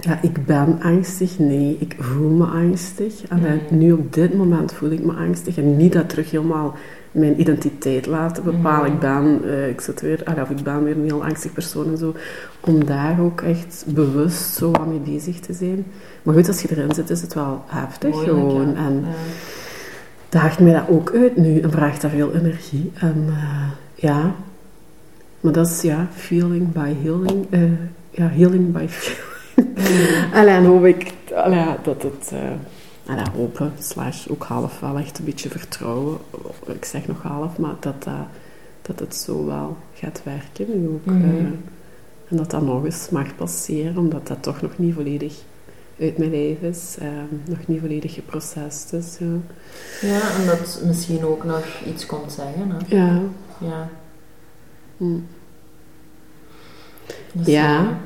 ja, 0.00 0.18
ik 0.22 0.46
ben 0.46 0.78
angstig, 0.82 1.38
nee, 1.38 1.76
ik 1.80 1.96
voel 1.98 2.30
me 2.30 2.44
angstig. 2.44 3.22
En 3.28 3.60
nu 3.70 3.92
op 3.92 4.12
dit 4.14 4.34
moment 4.34 4.72
voel 4.72 4.90
ik 4.90 5.04
me 5.04 5.12
angstig 5.12 5.56
en 5.56 5.76
niet 5.76 5.92
dat 5.92 6.08
terug 6.08 6.30
helemaal 6.30 6.74
mijn 7.12 7.40
identiteit 7.40 8.06
laten 8.06 8.42
bepalen. 8.44 8.92
Ik 8.92 8.98
ben, 8.98 9.40
eh, 9.44 9.68
ik 9.68 9.80
zit 9.80 10.00
weer, 10.00 10.20
allee, 10.24 10.42
of 10.42 10.50
ik 10.50 10.62
ben 10.62 10.84
weer 10.84 10.96
een 10.96 11.04
heel 11.04 11.24
angstig 11.24 11.52
persoon 11.52 11.86
en 11.86 11.96
zo. 11.98 12.14
Om 12.60 12.84
daar 12.84 13.20
ook 13.20 13.40
echt 13.40 13.84
bewust 13.86 14.54
zo 14.54 14.72
aan 14.72 14.88
mee 14.88 15.14
bezig 15.14 15.40
te 15.40 15.52
zijn. 15.52 15.84
Maar 16.22 16.34
goed, 16.34 16.48
als 16.48 16.62
je 16.62 16.68
erin 16.70 16.94
zit, 16.94 17.10
is 17.10 17.20
het 17.20 17.34
wel 17.34 17.62
heftig 17.66 18.10
Moeilijk, 18.10 18.36
gewoon. 18.38 18.68
ja. 18.70 18.76
En 18.76 18.94
Ja. 19.00 19.08
daagt 20.28 20.58
mij 20.60 20.72
dat 20.72 20.88
ook 20.88 21.12
uit 21.14 21.36
nu 21.36 21.60
en 21.60 21.70
vraagt 21.70 22.02
dat 22.02 22.10
veel 22.10 22.34
energie. 22.34 22.90
En 22.94 23.24
eh, 23.28 23.68
ja, 23.94 24.34
maar 25.40 25.52
dat 25.52 25.66
is 25.66 25.80
ja, 25.82 26.06
feeling 26.14 26.72
by 26.72 26.92
healing. 27.02 27.46
eh, 27.50 27.60
ja, 28.10 28.28
healing 28.28 28.72
by 28.72 28.84
feeling. 28.98 29.36
Allee, 30.38 30.54
en 30.54 30.64
hoop 30.64 30.84
ik 30.84 31.12
allee, 31.34 31.64
dat 31.82 32.02
het... 32.02 32.30
eh 32.32 32.50
allee, 33.12 33.24
hopen, 33.36 33.72
slash 33.78 34.26
ook 34.28 34.44
half 34.44 34.80
wel 34.80 34.98
echt 34.98 35.18
een 35.18 35.24
beetje 35.24 35.48
vertrouwen. 35.48 36.18
Ik 36.66 36.84
zeg 36.84 37.06
nog 37.06 37.22
half, 37.22 37.58
maar 37.58 37.74
dat, 37.80 38.02
dat, 38.02 38.14
dat 38.82 38.98
het 38.98 39.16
zo 39.16 39.46
wel 39.46 39.76
gaat 39.94 40.20
werken 40.24 40.80
nu 40.80 40.88
ook. 40.88 41.04
Mhm. 41.04 41.22
eh, 41.24 41.44
en 42.28 42.36
dat 42.36 42.50
dat 42.50 42.62
nog 42.62 42.84
eens 42.84 43.08
mag 43.10 43.36
passeren, 43.36 43.96
omdat 43.98 44.26
dat 44.26 44.42
toch 44.42 44.62
nog 44.62 44.78
niet 44.78 44.94
volledig 44.94 45.34
uit 46.00 46.18
mijn 46.18 46.30
lijf 46.30 46.60
is. 46.60 46.96
eh, 46.98 47.08
nog 47.44 47.58
niet 47.66 47.80
volledig 47.80 48.14
geprocessed 48.14 48.92
is. 48.92 49.16
Ja. 49.18 49.26
ja, 50.08 50.20
en 50.40 50.46
dat 50.46 50.82
misschien 50.86 51.24
ook 51.24 51.44
nog 51.44 51.64
iets 51.86 52.06
komt 52.06 52.32
zeggen. 52.32 52.70
Hè? 52.70 52.96
Ja. 52.96 53.20
Ja. 53.60 53.88
Hm. 54.96 55.18
Dus, 57.32 57.46
Ja. 57.46 57.98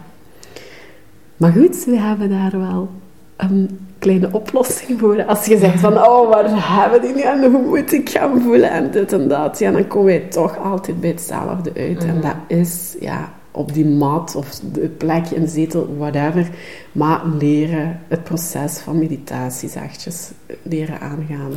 Maar 1.42 1.52
goed, 1.52 1.85
we 1.85 1.98
hebben 1.98 2.31
daar 2.31 2.59
wel 2.61 2.88
een 3.37 3.78
kleine 3.98 4.28
oplossing 4.33 4.98
voor. 5.00 5.24
Als 5.24 5.44
je 5.46 5.59
zegt 5.59 5.81
van, 5.81 5.92
oh, 5.98 6.28
waar 6.28 6.44
hebben 6.81 7.00
die 7.00 7.14
nu 7.14 7.20
en 7.20 7.50
hoe 7.50 7.62
moet 7.66 7.92
ik 7.92 8.09
gaan 8.11 8.40
voelen 8.40 8.70
en 8.70 8.90
dit 8.90 9.12
en 9.12 9.28
dat. 9.28 9.59
Ja, 9.59 9.70
dan 9.70 9.87
komen 9.87 10.07
wij 10.07 10.18
toch 10.20 10.59
altijd 10.59 11.00
bij 11.00 11.11
hetzelfde 11.11 11.72
uit. 11.76 12.05
En 12.05 12.14
Mhm. 12.14 12.20
dat 12.20 12.35
is, 12.46 12.96
ja, 13.00 13.33
op 13.50 13.72
die 13.72 13.87
mat 13.87 14.35
of 14.37 14.61
de 14.72 14.88
plek 14.88 15.26
in 15.26 15.40
de 15.42 15.48
zetel, 15.48 15.94
whatever. 15.98 16.48
Maar 16.92 17.20
leren 17.38 18.00
het 18.09 18.24
proces 18.24 18.78
van 18.78 18.98
meditatie 18.98 19.68
zachtjes 19.68 20.31
leren 20.62 21.00
aangaan. 21.00 21.52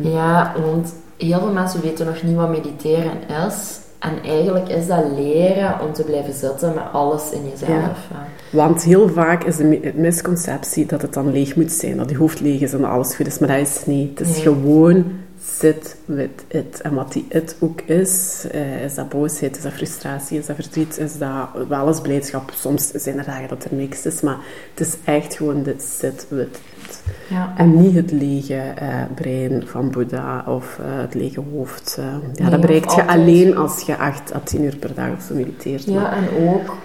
Ja, 0.00 0.54
want 0.70 0.94
heel 1.18 1.38
veel 1.38 1.52
mensen 1.52 1.80
weten 1.80 2.06
nog 2.06 2.22
niet 2.22 2.36
wat 2.36 2.48
mediteren 2.50 3.12
is. 3.46 3.78
En 3.98 4.22
eigenlijk 4.22 4.68
is 4.68 4.86
dat 4.86 5.04
leren 5.16 5.80
om 5.80 5.92
te 5.92 6.02
blijven 6.04 6.34
zitten 6.34 6.74
met 6.74 6.84
alles 6.92 7.30
in 7.30 7.42
jezelf. 7.50 7.70
Ja. 8.10 8.26
Want 8.50 8.82
heel 8.82 9.08
vaak 9.08 9.44
is 9.44 9.56
de 9.56 9.64
mi- 9.64 9.92
misconceptie 9.94 10.86
dat 10.86 11.02
het 11.02 11.12
dan 11.14 11.32
leeg 11.32 11.56
moet 11.56 11.72
zijn, 11.72 11.96
dat 11.96 12.10
je 12.10 12.16
hoofd 12.16 12.40
leeg 12.40 12.60
is 12.60 12.72
en 12.72 12.84
alles 12.84 13.14
goed 13.14 13.26
is. 13.26 13.38
Maar 13.38 13.48
dat 13.48 13.58
is 13.66 13.82
niet. 13.86 14.18
Het 14.18 14.28
is 14.28 14.34
Nee. 14.34 14.42
gewoon 14.42 15.04
sit 15.44 15.96
with 16.04 16.44
it. 16.48 16.80
En 16.80 16.94
wat 16.94 17.12
die 17.12 17.26
it 17.28 17.56
ook 17.60 17.80
is, 17.80 18.44
eh, 18.50 18.84
is 18.84 18.94
dat 18.94 19.08
boosheid, 19.08 19.56
is 19.56 19.62
dat 19.62 19.72
frustratie, 19.72 20.38
is 20.38 20.46
dat 20.46 20.56
verdriet, 20.56 20.98
is 20.98 21.18
dat 21.18 21.48
wel 21.68 21.86
eens 21.86 22.00
blijdschap. 22.00 22.50
Soms 22.54 22.90
zijn 22.94 23.18
er 23.18 23.24
dagen 23.24 23.48
dat 23.48 23.64
er 23.64 23.74
niks 23.74 24.06
is, 24.06 24.20
maar 24.20 24.38
het 24.74 24.86
is 24.86 24.96
echt 25.04 25.34
gewoon 25.34 25.62
de 25.62 25.74
sit 25.78 26.26
with 26.28 26.46
it. 26.46 26.60
Ja. 27.28 27.52
En 27.56 27.80
niet 27.82 27.94
het 27.94 28.12
lege 28.12 28.54
eh, 28.54 28.88
brein 29.14 29.62
van 29.66 29.90
Boeddha 29.90 30.44
of 30.46 30.78
eh, 30.78 31.00
het 31.00 31.14
lege 31.14 31.40
hoofd. 31.52 31.96
eh. 31.98 32.04
ja, 32.04 32.42
Nee, 32.42 32.50
dat 32.50 32.60
bereikt 32.60 32.94
je 32.94 33.00
altijd- 33.00 33.18
alleen 33.18 33.56
als 33.56 33.80
je 33.80 33.96
8 33.96 34.34
à 34.34 34.38
10 34.44 34.64
uur 34.64 34.76
per 34.76 34.94
dag 34.94 35.08
of 35.16 35.22
zo 35.22 35.34
mediteert. 35.34 35.86
maar- 35.86 35.94
ja, 35.96 36.12
en 36.12 36.48
ook, 36.48 36.76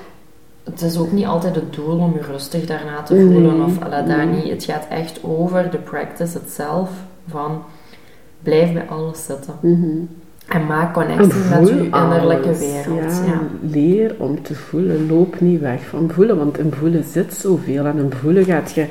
het 0.63 0.81
is 0.81 0.97
ook 0.97 1.11
niet 1.11 1.25
altijd 1.25 1.55
het 1.55 1.73
doel 1.73 1.97
om 1.99 2.13
je 2.13 2.21
rustig 2.31 2.65
daarna 2.65 3.01
te 3.01 3.15
voelen. 3.15 3.57
Nee. 3.57 3.65
Of 3.65 4.05
Nee. 4.07 4.25
niet. 4.25 4.49
Het 4.49 4.63
gaat 4.63 4.85
echt 4.89 5.19
over 5.23 5.69
de 5.71 5.77
practice 5.77 6.39
itself. 6.43 6.89
Van 7.27 7.61
blijf 8.41 8.73
bij 8.73 8.85
alles 8.89 9.25
zitten. 9.25 9.53
Mhm. 9.61 9.87
En 10.47 10.65
maak 10.65 10.87
En 10.87 10.93
connectie 10.93 11.43
met 11.49 11.67
je 11.67 11.73
innerlijke 11.83 12.57
wereld. 12.57 13.13
Ja. 13.25 13.25
Ja. 13.25 13.39
Leer 13.61 14.15
om 14.17 14.41
te 14.43 14.55
voelen. 14.55 15.07
Loop 15.07 15.39
niet 15.41 15.59
weg 15.59 15.85
van 15.85 16.09
voelen, 16.13 16.37
want 16.37 16.57
in 16.57 16.71
voelen 16.71 17.03
zit 17.03 17.33
zoveel. 17.33 17.85
En 17.85 17.97
in 17.97 18.11
voelen 18.21 18.45
gaat 18.45 18.71
je, 18.71 18.85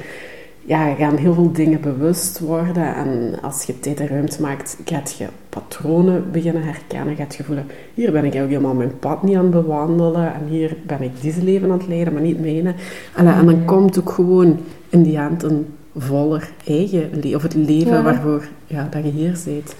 ja, 0.65 0.95
gaan 0.95 1.17
heel 1.17 1.35
veel 1.35 1.53
dingen 1.53 1.81
bewust 1.81 2.39
worden. 2.39 2.95
En 2.95 3.35
als 3.43 3.65
je 3.65 3.79
tijd 3.81 4.01
en 4.01 4.09
ruimte 4.09 4.41
maakt, 4.41 4.79
gaat 4.85 5.15
je 5.19 5.27
patronen 5.49 6.31
beginnen 6.31 6.63
herkennen. 6.63 7.17
Gaat 7.17 7.35
je 7.35 7.45
voelen, 7.45 7.67
hier 7.95 8.13
ben 8.13 8.25
ik 8.25 8.35
eigenlijk 8.35 8.53
helemaal 8.53 8.75
mijn 8.75 8.99
pad 8.99 9.23
niet 9.23 9.37
aan 9.37 9.43
het 9.43 9.51
bewandelen. 9.51 10.35
En 10.35 10.47
hier 10.49 10.77
ben 10.87 11.03
ik 11.03 11.23
deze 11.23 11.43
leven 11.43 11.71
aan 11.71 11.79
het 11.79 11.89
leiden, 11.89 12.13
maar 12.13 12.23
niet 12.23 12.41
mijne. 12.41 12.75
En, 13.17 13.27
en 13.27 13.47
dan 13.47 13.65
komt 13.65 13.99
ook 13.99 14.11
gewoon 14.11 14.59
in 14.89 15.03
die 15.03 15.19
end 15.19 15.43
een 15.43 15.75
voller 15.97 16.51
eigen 16.67 17.11
leven. 17.13 17.37
Of 17.37 17.43
het 17.43 17.55
leven 17.55 17.93
Ja. 17.93 18.03
waarvoor 18.03 18.49
ja, 18.67 18.89
dat 18.91 19.05
je 19.05 19.11
hier 19.11 19.37
zit. 19.37 19.77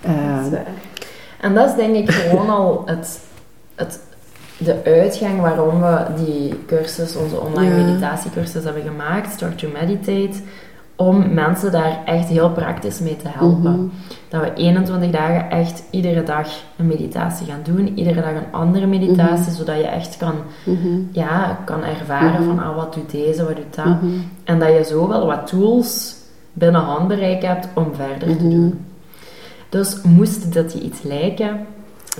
Eh. 0.00 0.44
En 1.40 1.54
dat 1.54 1.68
is 1.68 1.74
denk 1.74 1.96
ik 1.96 2.10
gewoon 2.10 2.48
al 2.48 2.82
het, 2.86 3.20
het, 3.74 4.00
de 4.64 4.80
uitgang 4.84 5.40
waarom 5.40 5.80
we 5.80 5.98
die 6.24 6.54
cursus, 6.66 7.16
onze 7.16 7.40
online 7.40 7.76
Ja. 7.76 7.84
meditatiecursus 7.84 8.64
hebben 8.64 8.82
gemaakt, 8.82 9.32
Start 9.32 9.58
to 9.58 9.68
Meditate, 9.80 10.38
om 10.96 11.34
mensen 11.34 11.72
daar 11.72 11.98
echt 12.04 12.28
heel 12.28 12.50
praktisch 12.50 13.00
mee 13.00 13.16
te 13.16 13.28
helpen. 13.28 13.72
Mhm. 13.72 13.84
Dat 14.28 14.40
we 14.40 14.52
21 14.54 15.10
dagen 15.10 15.50
echt 15.50 15.82
iedere 15.90 16.22
dag 16.22 16.48
een 16.76 16.86
meditatie 16.86 17.46
gaan 17.46 17.60
doen, 17.74 17.92
iedere 17.98 18.20
dag 18.20 18.30
een 18.30 18.52
andere 18.52 18.86
meditatie, 18.86 19.52
zodat 19.52 19.76
je 19.76 19.86
echt 19.86 20.16
kan, 20.16 20.34
mhm. 20.64 20.88
ja, 21.12 21.58
kan 21.64 21.84
ervaren 21.84 22.40
Mhm. 22.40 22.44
van 22.56 22.64
ah, 22.64 22.76
wat 22.76 22.94
doet 22.94 23.10
deze, 23.10 23.44
wat 23.44 23.56
doet 23.56 23.74
dat. 23.74 23.84
Mhm. 23.84 24.06
En 24.44 24.58
dat 24.58 24.68
je 24.68 24.84
zo 24.84 25.08
wel 25.08 25.26
wat 25.26 25.46
tools 25.46 26.14
binnen 26.52 26.80
handbereik 26.80 27.42
hebt 27.42 27.68
om 27.74 27.86
verder 27.94 28.36
te 28.36 28.44
Mhm. 28.44 28.50
doen. 28.50 28.84
Dus 29.68 30.02
moest 30.02 30.54
dat 30.54 30.72
je 30.72 30.80
iets 30.80 31.02
lijken, 31.02 31.66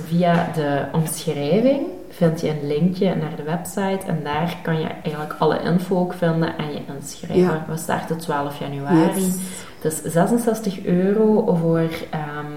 via 0.07 0.49
de 0.55 0.81
omschrijving 0.93 1.79
vind 2.15 2.41
je 2.41 2.49
een 2.49 2.67
linkje 2.67 3.15
naar 3.15 3.35
de 3.35 3.43
website 3.43 4.05
en 4.07 4.19
daar 4.23 4.57
kan 4.61 4.79
je 4.79 4.87
eigenlijk 4.87 5.35
alle 5.37 5.61
info 5.61 5.97
ook 5.99 6.13
vinden 6.13 6.57
en 6.57 6.71
je 6.71 6.79
inschrijven. 6.95 7.37
Ja. 7.37 7.65
We 7.69 7.77
starten 7.77 8.17
12 8.17 8.59
januari. 8.59 9.21
Yes. 9.21 9.35
Is 9.81 10.11
66 10.11 10.83
euro 10.85 11.55
voor 11.55 11.89
ehm, 12.09 12.51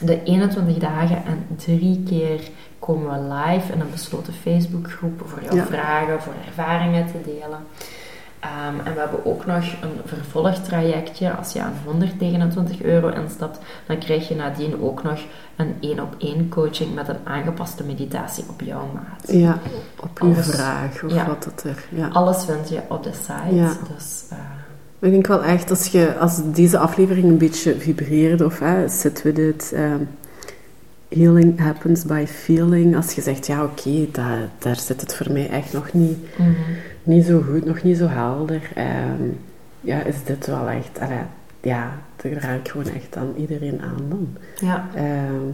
de 0.00 0.22
21 0.22 0.76
dagen 0.76 1.16
en 1.26 1.46
drie 1.56 2.02
keer 2.08 2.40
komen 2.78 3.12
we 3.12 3.34
live 3.34 3.72
in 3.72 3.80
een 3.80 3.90
besloten 3.90 4.32
Facebookgroep 4.32 5.22
voor 5.26 5.42
jouw 5.42 5.54
Ja. 5.54 5.66
vragen, 5.66 6.22
voor 6.22 6.32
ervaringen 6.46 7.06
te 7.06 7.20
delen. 7.24 7.58
Ehm, 8.42 8.86
en 8.86 8.94
we 8.94 9.00
hebben 9.00 9.24
ook 9.24 9.46
nog 9.46 9.64
een 9.82 10.00
vervolgtrajectje. 10.04 11.32
Als 11.36 11.52
je 11.52 11.60
aan 11.62 11.72
129 11.84 12.82
euro 12.82 13.08
instapt, 13.08 13.58
dan 13.86 13.98
krijg 13.98 14.28
je 14.28 14.34
nadien 14.34 14.82
ook 14.82 15.02
nog 15.02 15.20
een 15.56 15.74
één 15.80 16.00
op 16.00 16.14
één 16.18 16.48
coaching 16.48 16.94
met 16.94 17.08
een 17.08 17.16
aangepaste 17.24 17.84
meditatie 17.84 18.44
op 18.48 18.60
jouw 18.60 18.88
maat. 18.94 19.32
Ja, 19.36 19.58
op 20.00 20.20
uw 20.22 20.32
Alles. 20.32 20.46
vraag 20.50 21.02
of 21.04 21.12
Ja. 21.12 21.26
wat 21.26 21.44
het 21.44 21.62
er... 21.64 21.84
Ja. 21.88 22.08
Alles 22.08 22.44
vind 22.44 22.68
je 22.68 22.80
op 22.88 23.02
de 23.02 23.10
site. 23.12 23.54
Ja. 23.54 23.72
Dus, 23.96 24.24
eh, 24.30 24.36
Ik 24.98 25.10
denk 25.10 25.26
wel 25.26 25.44
echt, 25.44 25.70
als, 25.70 25.86
je, 25.86 26.16
als 26.18 26.40
deze 26.52 26.78
aflevering 26.78 27.24
een 27.26 27.38
beetje 27.38 27.78
vibreerde, 27.78 28.44
of 28.44 28.58
hè, 28.58 28.88
sit 28.88 29.22
with 29.22 29.38
it, 29.38 29.72
ehm, 29.74 30.00
healing 31.08 31.60
happens 31.60 32.04
by 32.04 32.24
feeling. 32.28 32.96
Als 32.96 33.12
je 33.12 33.20
zegt, 33.22 33.46
ja 33.46 33.64
oké, 33.64 34.06
daar, 34.12 34.48
daar 34.58 34.76
zit 34.76 35.00
het 35.00 35.14
voor 35.14 35.32
mij 35.32 35.48
echt 35.50 35.72
nog 35.72 35.92
niet, 35.92 36.18
mhm. 36.36 36.50
Niet 37.02 37.24
zo 37.24 37.40
goed, 37.40 37.64
nog 37.64 37.82
niet 37.82 37.96
zo 37.96 38.06
helder. 38.06 38.70
ehm, 38.74 39.22
ja, 39.80 40.02
is 40.02 40.24
dit 40.24 40.46
wel 40.46 40.68
echt, 40.68 41.00
allee, 41.00 41.18
ja, 41.60 41.90
daar 42.16 42.32
raak 42.32 42.58
ik 42.58 42.68
gewoon 42.68 42.86
echt 42.94 43.16
aan 43.16 43.32
iedereen 43.36 43.80
aan 43.82 44.02
dan. 44.08 44.28
ja. 44.60 44.84
Ehm, 44.94 45.50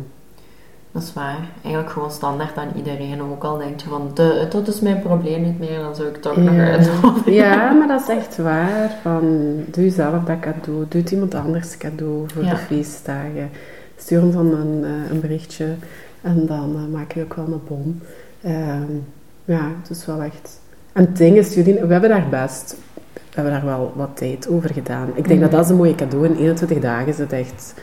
Dat 0.92 1.02
is 1.02 1.12
waar. 1.12 1.38
Eigenlijk 1.62 1.92
gewoon 1.92 2.10
standaard 2.10 2.56
aan 2.56 2.68
iedereen. 2.76 3.22
Ook 3.22 3.44
al 3.44 3.58
denk 3.58 3.80
je 3.80 3.88
van, 3.88 4.10
de, 4.14 4.46
dat 4.50 4.68
is 4.68 4.80
mijn 4.80 5.00
probleem 5.00 5.42
niet 5.42 5.58
meer, 5.58 5.78
dan 5.78 5.94
zou 5.94 6.08
ik 6.08 6.16
toch 6.16 6.36
nog 6.36 6.54
uitnodigen. 6.58 7.32
ja, 7.32 7.70
maar 7.78 7.88
dat 7.88 8.00
is 8.00 8.08
echt 8.08 8.36
waar. 8.36 8.90
Van, 9.02 9.20
doe 9.70 9.84
jezelf 9.84 10.24
dat 10.24 10.40
cadeau, 10.40 10.84
doe 10.88 11.00
het 11.00 11.10
iemand 11.10 11.34
anders 11.34 11.76
cadeau 11.76 12.24
voor 12.32 12.44
Ja. 12.44 12.50
de 12.50 12.56
feestdagen. 12.56 13.50
Stuur 13.96 14.22
ons 14.22 14.34
dan 14.34 14.52
een, 14.54 14.84
eh, 14.84 15.10
een 15.10 15.20
berichtje 15.20 15.66
en 16.20 16.46
dan 16.46 16.74
eh, 16.76 16.92
maak 16.92 17.12
je 17.12 17.22
ook 17.22 17.34
wel 17.34 17.46
een 17.46 17.60
bom. 17.68 18.00
Ehm, 18.42 18.92
ja, 19.44 19.70
het 19.82 19.90
is 19.90 20.06
wel 20.06 20.22
echt... 20.22 20.60
En 20.98 21.04
het 21.04 21.16
ding 21.16 21.36
is, 21.36 21.54
Judien, 21.54 21.86
we 21.86 21.92
hebben 21.92 22.10
daar 22.10 22.28
best... 22.28 22.76
We 23.12 23.34
hebben 23.44 23.52
daar 23.52 23.64
wel 23.64 23.92
wat 23.96 24.16
tijd 24.16 24.48
over 24.48 24.72
gedaan. 24.72 25.08
Ik 25.14 25.28
denk 25.28 25.40
dat 25.40 25.50
dat 25.50 25.64
is 25.64 25.70
een 25.70 25.76
mooie 25.76 25.94
cadeau. 25.94 26.24
In 26.26 26.36
21 26.36 26.78
dagen 26.78 27.06
is 27.08 27.18
het 27.18 27.32
echt... 27.32 27.74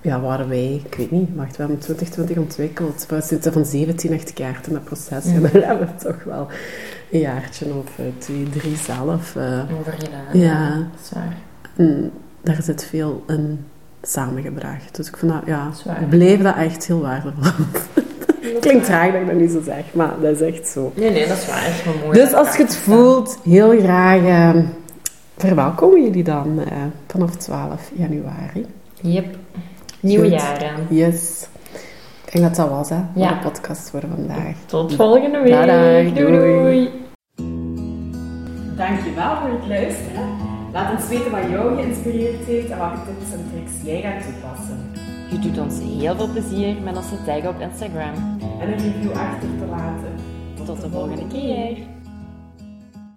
Ja, 0.00 0.20
waren 0.20 0.48
wij... 0.48 0.82
Ik 0.84 0.94
weet 0.94 1.10
niet. 1.10 1.28
Wacht, 1.34 1.50
we 1.56 1.62
hebben 1.62 1.78
2020 1.78 2.36
ontwikkeld. 2.36 3.06
We 3.08 3.20
zitten 3.20 3.52
van 3.52 3.64
17 3.64 4.12
echt 4.12 4.32
kaarten 4.32 4.66
in 4.66 4.72
dat 4.72 4.84
proces. 4.84 5.24
Mhm. 5.24 5.44
En 5.44 5.52
dan 5.52 5.62
hebben 5.62 5.86
we 5.86 6.04
toch 6.04 6.24
wel 6.24 6.48
een 7.10 7.20
jaartje 7.20 7.66
of 7.66 8.00
twee, 8.18 8.48
drie 8.50 8.76
zelf. 8.76 9.36
eh. 9.36 9.60
Over 9.80 9.92
gedaan. 9.92 10.38
Ja. 10.40 10.74
Dat 10.76 11.00
is 11.02 11.10
waar. 11.14 11.36
En 11.76 12.10
daar 12.42 12.62
zit 12.62 12.84
veel 12.84 13.24
in 13.26 13.64
samengebracht. 14.02 14.96
Dus 14.96 15.08
ik 15.08 15.16
vind 15.16 15.32
dat, 15.32 15.42
ja, 15.46 15.64
Dat 15.64 15.82
waar. 15.84 16.04
bleef 16.08 16.42
dat 16.42 16.56
echt 16.56 16.86
heel 16.86 17.00
waardevol. 17.00 17.42
Klinkt 18.60 18.88
raar 18.88 19.12
dat 19.12 19.20
ik 19.20 19.26
dat 19.26 19.36
niet 19.36 19.50
zo 19.50 19.60
zeg, 19.64 19.84
maar 19.92 20.14
dat 20.20 20.40
is 20.40 20.54
echt 20.54 20.68
zo. 20.68 20.92
Nee, 20.94 21.10
nee, 21.10 21.28
dat 21.28 21.36
is 21.36 21.46
waar. 21.46 21.66
Is 21.68 21.80
gewoon 21.80 21.98
mooi. 22.04 22.18
Dus 22.20 22.32
als 22.32 22.56
je 22.56 22.62
het 22.62 22.76
voelt, 22.76 23.38
heel 23.44 23.78
graag 23.80 24.22
eh, 24.24 24.62
verwelkomen 25.36 26.02
jullie 26.04 26.24
dan 26.24 26.60
eh, 26.70 26.76
vanaf 27.06 27.36
12 27.36 27.90
januari. 27.94 28.66
Yep. 29.00 29.36
Nieuwe 30.00 30.28
jaren. 30.28 30.86
Yes. 30.88 31.46
Ik 32.24 32.32
denk 32.32 32.44
dat 32.44 32.56
dat 32.56 32.68
was, 32.76 32.88
hè, 32.88 32.96
voor 33.12 33.22
Ja. 33.22 33.28
de 33.28 33.38
podcast 33.42 33.90
voor 33.90 34.00
vandaag. 34.16 34.54
Tot 34.66 34.94
volgende 34.94 35.38
week. 35.40 35.52
Doei. 35.66 36.12
Doei. 36.14 36.52
doei. 36.62 36.90
Dankjewel 38.76 39.36
voor 39.40 39.50
het 39.58 39.68
luisteren. 39.68 40.28
Laat 40.72 40.92
ons 40.98 41.08
weten 41.08 41.30
wat 41.30 41.40
jou 41.50 41.74
geïnspireerd 41.76 42.44
heeft 42.46 42.70
en 42.70 42.78
welke 42.78 42.96
tips 43.06 43.32
en 43.32 43.44
tricks 43.52 43.72
jij 43.84 44.00
gaat 44.00 44.22
toepassen. 44.22 44.92
Je 45.34 45.40
doet 45.40 45.58
ons 45.58 45.78
heel 45.78 46.16
veel 46.16 46.28
plezier 46.28 46.82
met 46.82 46.96
onze 46.96 47.24
tag 47.24 47.46
op 47.46 47.60
Instagram. 47.60 48.14
En 48.60 48.72
een 48.72 48.78
review 48.78 49.12
achter 49.12 49.48
te 49.58 49.66
laten. 49.70 50.14
Tot 50.64 50.80
de 50.80 50.90
volgende 50.90 51.26
keer. 51.26 51.93